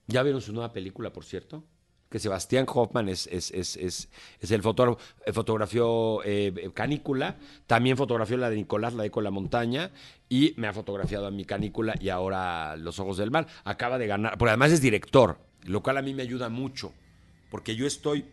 [0.06, 1.62] ¿ya vieron su nueva película, por cierto?
[2.12, 5.00] Que Sebastián Hoffman es, es, es, es el fotógrafo,
[5.32, 7.36] fotografió eh, Canícula,
[7.66, 9.90] también fotografió la de Nicolás, la de Con la Montaña,
[10.28, 13.46] y me ha fotografiado a mi Canícula y ahora Los Ojos del Mar.
[13.64, 16.92] Acaba de ganar, porque además es director, lo cual a mí me ayuda mucho,
[17.50, 18.26] porque yo estoy...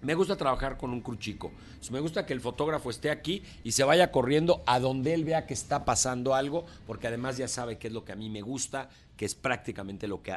[0.00, 1.50] Me gusta trabajar con un cruchico.
[1.90, 5.46] Me gusta que el fotógrafo esté aquí y se vaya corriendo a donde él vea
[5.46, 8.42] que está pasando algo, porque además ya sabe qué es lo que a mí me
[8.42, 10.36] gusta, que es prácticamente lo que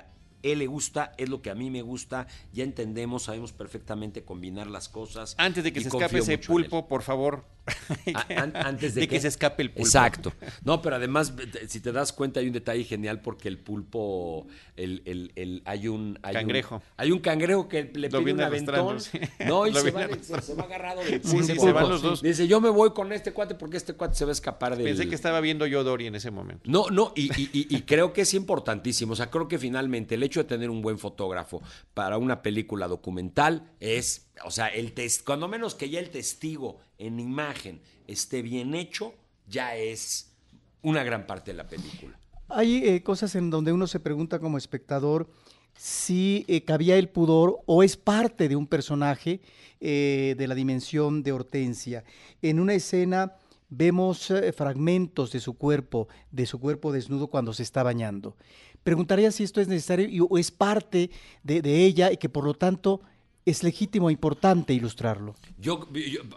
[0.52, 4.68] él le gusta, es lo que a mí me gusta, ya entendemos, sabemos perfectamente combinar
[4.68, 5.36] las cosas.
[5.38, 7.57] Antes de que se escape ese pulpo, por favor.
[8.53, 9.88] antes de, que, se escape el pulpo.
[9.88, 10.34] Exacto.
[10.63, 11.34] No, pero además,
[11.68, 15.88] si te das cuenta, hay un detalle genial porque el pulpo, el, el, el hay
[15.88, 16.20] un...
[16.24, 16.76] Hay cangrejo.
[16.76, 18.97] Un, hay un cangrejo que le pide un aventón.
[19.45, 20.07] No, y se va,
[20.41, 21.43] se, va, agarrado del pulpo.
[21.43, 22.22] Sí, se van los dos.
[22.22, 24.86] Dice, yo me voy con este cuate porque este cuate se va a escapar del...
[24.86, 26.70] Pensé que estaba viendo yo Dory en ese momento.
[26.70, 29.13] No, no, y, y, y creo que es importantísimo.
[29.13, 31.61] O sea, creo que finalmente el hecho de tener un buen fotógrafo
[31.93, 36.80] para una película documental es, o sea, el test, cuando menos que ya el testigo
[36.98, 39.14] en imagen esté bien hecho,
[39.48, 40.32] ya es
[40.82, 42.18] una gran parte de la película.
[42.50, 45.30] Hay eh, cosas en donde uno se pregunta como espectador
[45.76, 49.41] si eh, cabía el pudor o es parte de un personaje
[49.80, 52.04] eh, de la dimensión de Hortensia.
[52.41, 53.36] En una escena
[53.70, 58.38] vemos fragmentos de su cuerpo, de su cuerpo desnudo cuando se está bañando.
[58.84, 61.12] Preguntaría si esto es necesario o es parte
[61.43, 63.02] de, ella y que por lo tanto
[63.48, 65.36] es legítimo e importante ilustrarlo.
[65.58, 65.88] Yo,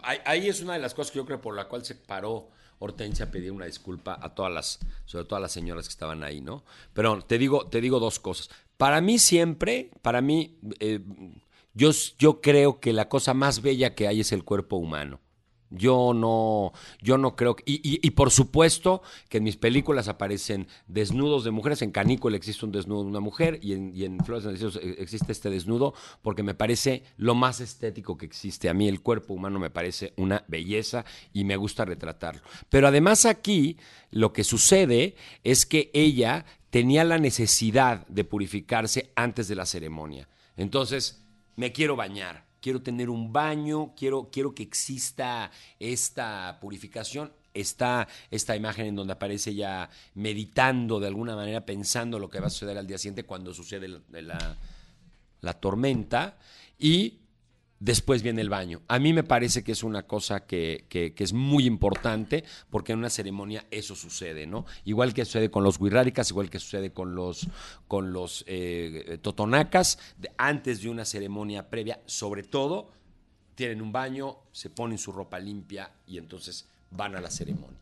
[0.03, 2.49] ahí es una de las cosas que yo creo por la cual se paró
[2.79, 6.23] Hortensia a pedir una disculpa a todas las, sobre todo a las señoras que estaban
[6.23, 6.63] ahí, ¿no?
[6.93, 8.49] Pero te digo, te digo dos cosas.
[8.77, 10.99] Para mí siempre, para mí, eh,
[11.73, 15.19] yo, yo creo que la cosa más bella que hay es el cuerpo humano.
[15.71, 21.45] Yo no, yo no creo que, y, por supuesto que en mis películas aparecen desnudos
[21.45, 21.81] de mujeres.
[21.81, 24.61] En Canícula existe un desnudo de una mujer y en, y en Flores
[24.97, 28.67] existe este desnudo porque me parece lo más estético que existe.
[28.67, 32.41] A mí el cuerpo humano me parece una belleza y me gusta retratarlo.
[32.69, 33.77] Pero además aquí
[34.11, 40.27] lo que sucede es que ella tenía la necesidad de purificarse antes de la ceremonia.
[40.57, 41.23] Entonces,
[41.55, 47.33] me quiero bañar quiero tener un baño, quiero, quiero que exista esta purificación.
[47.53, 52.47] Está esta imagen en donde aparece ya meditando de alguna manera, pensando lo que va
[52.47, 54.55] a suceder al día siguiente cuando sucede la,
[55.41, 56.37] la tormenta.
[56.79, 57.19] Y
[57.81, 58.81] después viene el baño.
[58.87, 60.85] A mí me parece que es una cosa que,
[61.17, 64.65] es muy importante porque en una ceremonia eso sucede, ¿no?
[64.85, 67.47] Igual que sucede con los guirráricas, igual que sucede con los,
[67.87, 69.97] con los eh, totonacas,
[70.37, 72.91] antes de una ceremonia previa, sobre todo,
[73.55, 77.79] tienen un baño, se ponen su ropa limpia y entonces van a la ceremonia.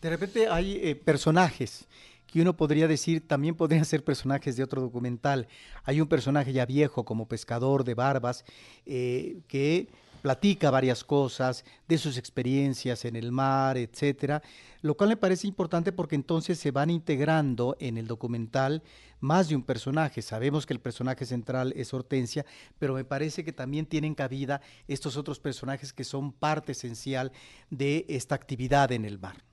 [0.00, 1.88] De repente hay eh, personajes
[2.28, 5.48] que uno podría decir también podrían ser personajes de otro documental.
[5.84, 8.44] Hay un personaje ya viejo como pescador de barbas
[8.86, 9.88] eh, que
[10.22, 14.42] platica varias cosas de sus experiencias en el mar, etcétera,
[14.82, 18.82] lo cual me parece importante porque entonces se van integrando en el documental
[19.20, 20.20] más de un personaje.
[20.20, 22.44] Sabemos que el personaje central es Hortensia,
[22.78, 27.32] pero me parece que también tienen cabida estos otros personajes que son parte esencial
[27.70, 29.44] de esta actividad en el mar.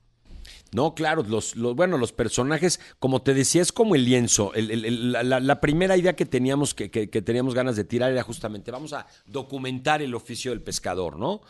[0.71, 4.51] No, claro, los, bueno, los personajes, como te decía, es como el lienzo.
[4.55, 10.01] la, primera idea que teníamos, que, teníamos ganas de tirar era justamente, vamos a documentar
[10.01, 11.41] el oficio del pescador, ¿no?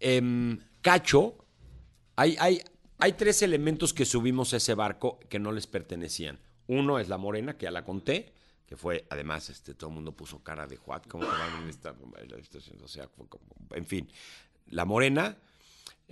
[0.00, 1.36] Em, Cacho,
[2.16, 2.62] hay, hay,
[2.98, 6.38] hay tres elementos que subimos a ese barco que no les pertenecían.
[6.66, 8.32] Uno es la morena, que ya la conté,
[8.66, 11.68] que fue, además, este, todo el mundo puso cara de Juat, como que van en
[11.68, 11.94] esta,
[12.82, 13.08] o sea,
[13.74, 14.08] en fin,
[14.68, 15.36] la morena,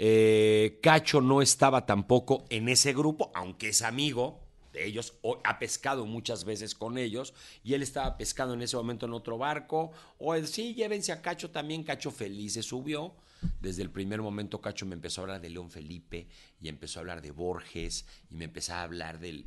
[0.03, 4.41] eh, Cacho no estaba tampoco en ese grupo, aunque es amigo
[4.73, 5.13] de ellos,
[5.45, 9.37] ha pescado muchas veces con ellos, y él estaba pescando en ese momento en otro
[9.37, 13.15] barco, o él, sí, llévense a Cacho también, Cacho feliz se subió.
[13.61, 16.29] Desde el primer momento Cacho me empezó a hablar de León Felipe
[16.63, 19.47] y empezó a hablar de Borges y me empezó a hablar del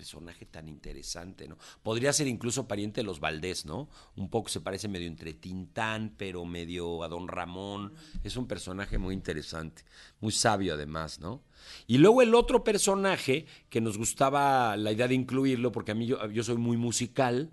[0.00, 1.58] personaje tan interesante, ¿no?
[1.82, 3.90] Podría ser incluso pariente de los Valdés, ¿no?
[4.16, 7.92] Un poco se parece medio entre Tintán, pero medio a Don Ramón.
[8.24, 9.82] Es un personaje muy interesante,
[10.20, 11.42] muy sabio además, ¿no?
[11.86, 16.06] Y luego el otro personaje que nos gustaba la idea de incluirlo, porque a mí
[16.06, 17.50] yo, yo soy muy musical,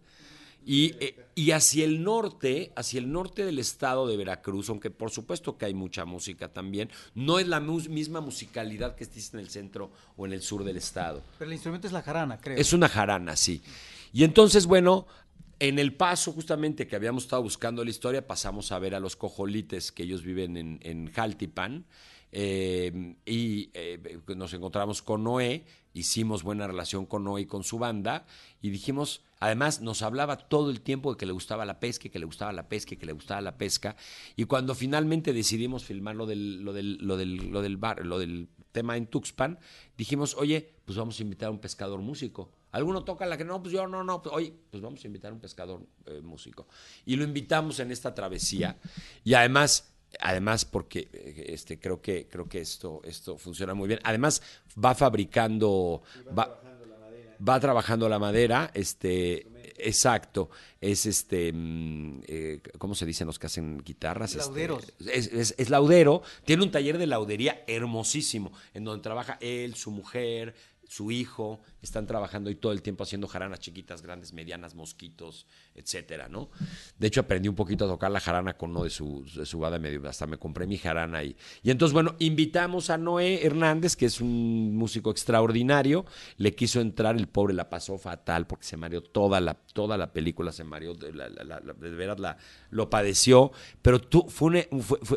[0.70, 5.12] Y, eh, y hacia el norte, hacia el norte del estado de Veracruz, aunque por
[5.12, 9.44] supuesto que hay mucha música también, no es la mus- misma musicalidad que existe en
[9.44, 11.24] el centro o en el sur del estado.
[11.40, 12.58] Pero el instrumento es la jarana, creo.
[12.58, 13.62] Es una jarana, sí.
[14.12, 15.08] Y entonces, bueno,
[15.60, 19.16] en el paso justamente que habíamos estado buscando la historia, pasamos a ver a los
[19.16, 21.86] cojolites que ellos viven en, en Jaltipan.
[22.34, 25.64] eh, y eh, nos encontramos con Noé,
[25.94, 28.26] hicimos buena relación con Noé y con su banda,
[28.62, 32.20] y dijimos, además nos hablaba todo el tiempo de que le gustaba la pesca, que
[32.20, 33.96] le gustaba la pesca, que le gustaba la pesca,
[34.36, 38.20] y cuando finalmente decidimos filmar lo del, lo del, lo del, lo del bar, lo
[38.20, 39.60] del tema en Tuxpan,
[39.98, 42.52] dijimos, oye, pues vamos a invitar a un pescador músico.
[42.72, 43.62] ¿Alguno toca la que no?
[43.62, 44.22] Pues yo no, no.
[44.22, 46.68] Pues, oye, pues vamos a invitar a un pescador eh, músico.
[47.06, 48.78] Y lo invitamos en esta travesía.
[49.24, 54.00] Y además, además porque eh, este, creo que, creo que esto, esto funciona muy bien.
[54.04, 54.42] Además,
[54.84, 56.04] va fabricando,
[56.38, 56.62] va,
[57.48, 60.50] va trabajando la madera, este, exacto,
[60.82, 64.32] es este, mm, eh, ¿cómo se dicen los que hacen guitarras?
[64.36, 64.94] Este, Lauderos.
[65.00, 69.92] es, es- es laudero, tiene un taller de laudería hermosísimo, en donde trabaja él, su
[69.92, 70.56] mujer,
[70.88, 76.30] su hijo, están trabajando y todo el tiempo haciendo jaranas chiquitas, grandes, medianas, mosquitos, etcétera,
[76.30, 76.50] ¿no?
[76.98, 79.60] De hecho, aprendí un poquito a tocar la jarana con uno de su, de su
[79.60, 83.96] banda medio, hasta me compré mi jarana y, y entonces, bueno, invitamos a Noé Hernández,
[83.96, 86.06] que es un músico extraordinario,
[86.38, 90.14] le quiso entrar, el pobre la pasó fatal porque se mareó toda la, toda la
[90.14, 92.38] película, se mareó, de, la- la- la- de veras la,
[92.70, 94.62] lo padeció, pero fue, una,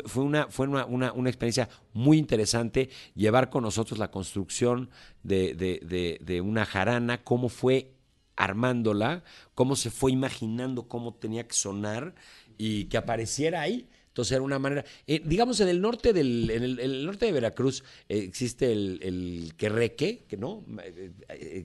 [0.05, 4.89] fue una, fue una, una- una experiencia muy interesante llevar con nosotros la construcción
[5.23, 7.91] de, de- de- una jarana, cómo fue
[8.35, 12.15] armándola, cómo se fue imaginando cómo tenía que sonar
[12.57, 13.87] y que apareciera ahí.
[14.07, 17.83] Entonces era una manera, eh, digamos en el norte del, en el, norte de Veracruz
[18.09, 21.13] eh, existe el, el querreque, que no, Eh,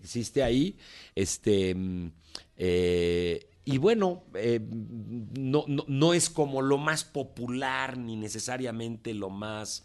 [0.01, 0.77] existe ahí,
[1.17, 2.11] este, mm,
[3.65, 4.23] y bueno,
[5.39, 9.83] no, no, no es como lo más popular ni necesariamente lo más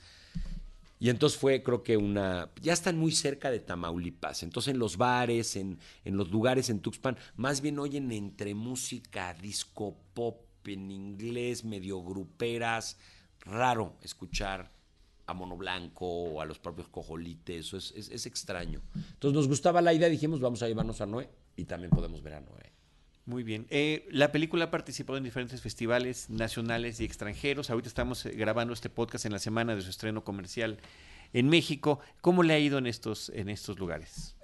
[1.02, 2.52] y entonces fue, creo que una.
[2.62, 4.44] Ya están muy cerca de Tamaulipas.
[4.44, 9.34] Entonces en los bares, en, en los lugares en Tuxpan, más bien oyen entre música,
[9.34, 13.00] disco pop en inglés, medio gruperas.
[13.40, 14.72] Raro escuchar
[15.26, 17.66] a Mono Blanco o a los propios cojolites.
[17.66, 18.82] Eso es, es- es extraño.
[18.94, 22.36] Entonces nos gustaba la idea, dijimos, vamos a llevarnos a Noé y también podemos ver
[22.36, 22.71] a Noé.
[23.26, 23.68] Muy bien.
[23.70, 27.70] Eh, la película ha participado en diferentes festivales nacionales y extranjeros.
[27.70, 30.80] Ahorita estamos eh, grabando este podcast en la semana de su estreno comercial
[31.32, 32.00] en México.
[32.22, 34.36] ¿Cómo le ha ido en estos, en estos lugares?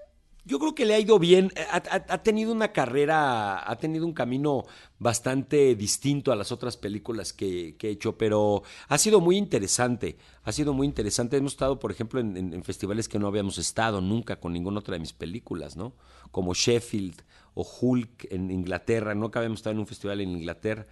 [0.46, 1.52] Yo creo que le ha ido bien.
[1.72, 4.64] Ha, ha- tenido una carrera, ha tenido un camino
[4.98, 10.18] bastante distinto a las otras películas que, he hecho, pero ha sido muy interesante.
[10.44, 11.36] Ha sido muy interesante.
[11.36, 15.00] Hemos estado, por ejemplo, en festivales que no habíamos estado nunca con ninguna otra de
[15.02, 15.96] mis películas, ¿no?
[16.32, 17.24] Como Sheffield
[17.60, 19.16] o Hulk en Inglaterra.
[19.16, 20.86] Nunca habíamos estado en un festival en Inglaterra.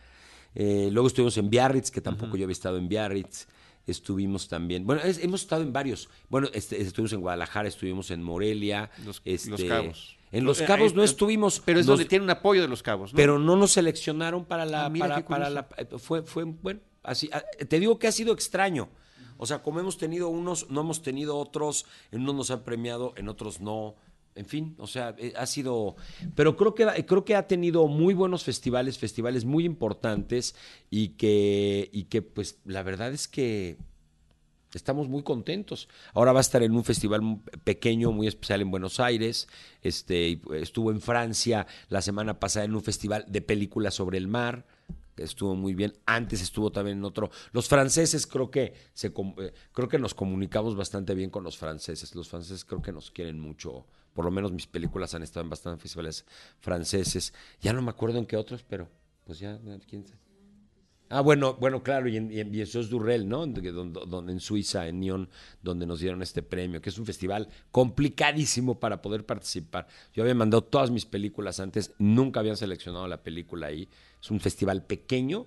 [0.55, 3.47] Eh, luego estuvimos en Biarritz, que tampoco yo había estado en Biarritz.
[3.87, 6.09] Estuvimos también, bueno, es- hemos estado en varios.
[6.29, 8.89] Bueno, este, estuvimos en Guadalajara, estuvimos en Morelia.
[9.05, 10.17] Los, este, Los Cabos.
[10.31, 11.61] En Los Eh, Cabos eh, no eh, estuvimos.
[11.63, 13.17] Pero es nos- donde tiene un apoyo de los Cabos, ¿no?
[13.17, 14.85] Pero no nos seleccionaron para la.
[14.87, 15.67] Ah, para, para la
[15.99, 17.29] fue, fue, bueno, así.
[17.31, 18.89] ah, Te digo que ha sido extraño.
[19.37, 23.13] O sea, como hemos tenido unos, no hemos tenido otros, en unos nos han premiado,
[23.17, 23.95] en otros no.
[24.35, 25.95] En fin, o sea, eh, ha sido.
[26.35, 30.55] Pero creo que, creo que ha tenido muy buenos festivales, festivales muy importantes
[30.89, 33.77] y que, y que, pues, la verdad es que
[34.73, 35.87] estamos muy contentos.
[36.13, 39.47] Ahora va a estar en un festival pequeño, muy especial en Buenos Aires.
[39.81, 44.65] Este, estuvo en Francia la semana pasada en un festival de películas sobre el mar.
[45.15, 45.93] que Estuvo muy bien.
[46.05, 47.31] Antes estuvo también en otro.
[47.53, 52.13] Los franceses creo que se eh, creo que nos comunicamos bastante bien con los franceses.
[52.15, 53.85] Los franceses creo que nos quieren mucho.
[54.15, 56.25] Por lo menos mis películas han estado en bastantes festivales
[56.61, 57.33] franceses.
[57.61, 58.87] Ya no me acuerdo en qué otros, pero
[59.25, 60.19] pues ya quién sabe.
[61.09, 63.39] Ah, bueno, bueno, claro, y en, y en ¿no?
[63.39, 65.29] Donde, donde- en Suiza, en Nyon,
[65.61, 69.87] donde nos dieron este premio, que es un festival complicadísimo para poder participar.
[70.13, 73.87] Yo había mandado todas mis películas antes, nunca habían seleccionado la película ahí.
[74.19, 75.45] Es un festival pequeño,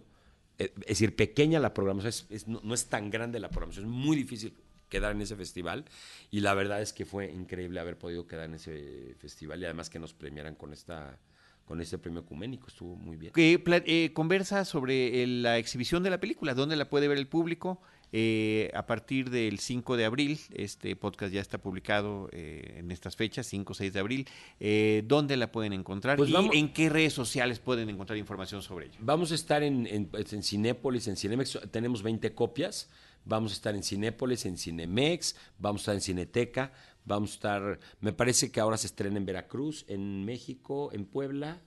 [0.59, 4.55] eh, es decir, pequeña la programación, no es tan grande la programación, es muy difícil
[4.89, 5.85] quedar en ese festival
[6.31, 9.91] y la verdad es que fue increíble haber podido quedar en ese festival y además
[9.91, 11.19] que nos premiaran con esta
[11.65, 13.31] con este premio ecuménico, estuvo muy bien.
[13.37, 17.83] eh, conversa sobre el- la exhibición de la película, dónde la puede ver el público.
[18.11, 23.17] Eh, a partir del 5 de abril, este podcast ya está publicado eh, en estas
[23.17, 24.27] fechas, 5 o 6 de abril.
[24.61, 28.63] Eh, ¿Dónde la pueden encontrar Pues y vamos- en qué redes sociales pueden encontrar información
[28.63, 28.97] sobre ello?
[29.01, 32.89] Vamos a estar en, en, pues, en Cinépolis, en Cinemex, tenemos 20 copias.
[33.25, 36.73] Vamos a estar en Cinépolis, en Cinemex, vamos a estar en Cineteca,
[37.05, 41.59] vamos a estar, me parece que ahora se estrena en Veracruz, en México, en Puebla,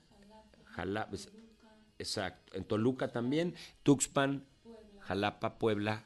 [0.75, 1.29] Jala- pues,
[1.99, 2.57] Exacto.
[2.57, 4.43] En Toluca también, Tuxpan,
[5.01, 6.05] Jalapa, Puebla.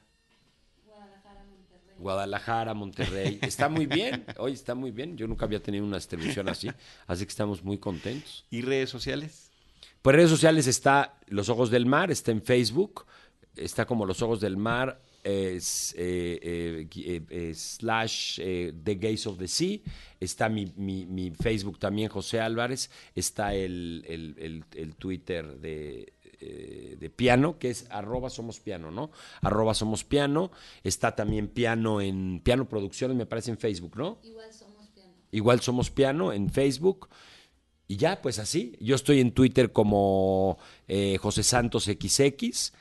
[1.98, 3.40] Guadalajara, Monterrey.
[3.42, 5.16] Está muy bien, hoy está muy bien.
[5.18, 6.70] Yo nunca había tenido una distribución así,
[7.08, 8.46] así que estamos muy contentos.
[8.50, 9.52] ¿Y redes sociales?
[10.02, 13.06] Pues redes sociales está Los Ojos del Mar, está en Facebook,
[13.56, 19.48] está como Los Ojos del Mar, es, eh, eh, eh, slash The Gaze of the
[19.48, 19.80] Sea,
[20.20, 26.14] está mi, mi- mi Facebook también, José Álvarez, está el, el- el- el Twitter de,
[27.00, 29.10] de piano, que es arroba somos piano, ¿no?
[29.42, 30.52] Arroba somos piano,
[30.84, 34.20] está también piano en Piano Producciones, me parece en Facebook, ¿no?
[34.24, 35.14] Igual somos piano.
[35.32, 37.10] Igual somos piano en Facebook.
[37.88, 38.76] Y ya, pues así.
[38.80, 40.58] Yo estoy en Twitter como
[40.88, 42.74] eh, José Santos XX.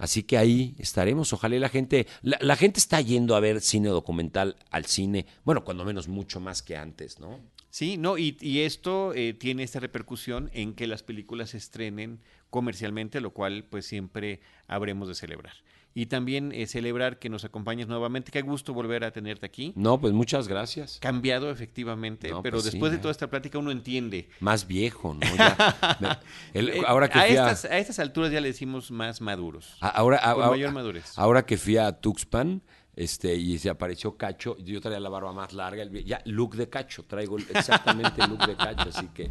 [0.00, 1.32] Así que ahí estaremos.
[1.32, 2.06] Ojalá la gente.
[2.22, 5.26] La, la gente está yendo a ver cine documental al cine.
[5.44, 7.38] Bueno, cuando menos mucho más que antes, ¿no?
[7.70, 12.18] Sí, no, y, y esto eh, tiene esta repercusión en que las películas se estrenen
[12.50, 15.54] comercialmente, lo cual pues siempre habremos de celebrar.
[15.92, 18.30] Y también eh, celebrar que nos acompañes nuevamente.
[18.30, 19.72] Qué gusto volver a tenerte aquí.
[19.74, 20.98] No, pues muchas gracias.
[21.00, 23.02] Cambiado efectivamente, No, pero pues sí, después de ya.
[23.02, 24.28] toda esta plática uno entiende.
[24.38, 25.20] Más viejo, ¿no?
[25.36, 28.48] Ya, me- el- Eh, ahora que a, fui a, estas, a estas alturas ya le
[28.48, 29.76] decimos más maduros.
[29.80, 31.18] a- ahora, a- con a- mayor madurez.
[31.18, 32.62] ahora que fui a Tuxpan,
[32.94, 36.68] este, y se apareció Cacho, yo traía la barba más larga, el- ya, look de
[36.68, 39.30] Cacho, traigo exactamente look de Cacho, así que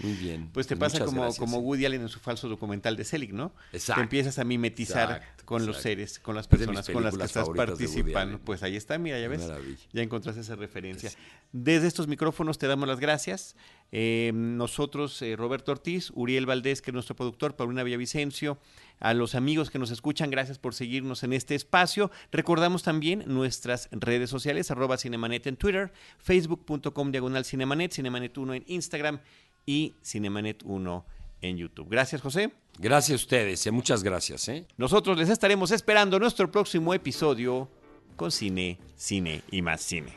[0.00, 0.50] muy bien.
[0.52, 1.58] Pues te pasa muchas como, gracias, como.
[1.58, 3.52] Woody Allen en su falso documental de Selig, ¿no?
[3.72, 4.00] Exacto.
[4.00, 7.48] Te empiezas a mimetizar Exacto, con los seres, con las personas con las que estás
[7.50, 8.38] participando.
[8.38, 9.42] Pues ahí está, mira, ya ves.
[9.42, 9.78] maravilla.
[9.92, 11.10] Ya encontraste esa referencia.
[11.52, 13.54] Desde estos micrófonos te damos las gracias.
[13.92, 18.58] Eh, nosotros, eh, Roberto Ortiz, Uriel Valdés, que es nuestro productor, Paulina Villavicencio,
[18.98, 22.10] a los amigos que nos escuchan, gracias por seguirnos en este espacio.
[22.32, 28.64] Recordamos también nuestras redes sociales, arroba Cinemanet en Twitter, facebook.com diagonal Cinemanet, Cinemanet 1 en
[28.66, 29.20] Instagram
[29.66, 31.06] y Cinemanet 1
[31.40, 31.88] en YouTube.
[31.90, 32.52] Gracias, José.
[32.78, 34.48] Gracias a ustedes, eh, muchas gracias.
[34.48, 34.66] ¿eh?
[34.76, 37.68] Nosotros les estaremos esperando nuestro próximo episodio
[38.16, 40.12] con cine, cine y más cine.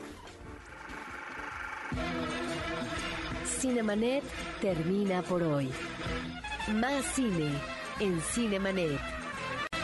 [3.60, 4.24] Cinemanet
[4.60, 5.68] termina por hoy.
[6.74, 7.50] Más cine
[8.00, 9.17] en Cinemanet.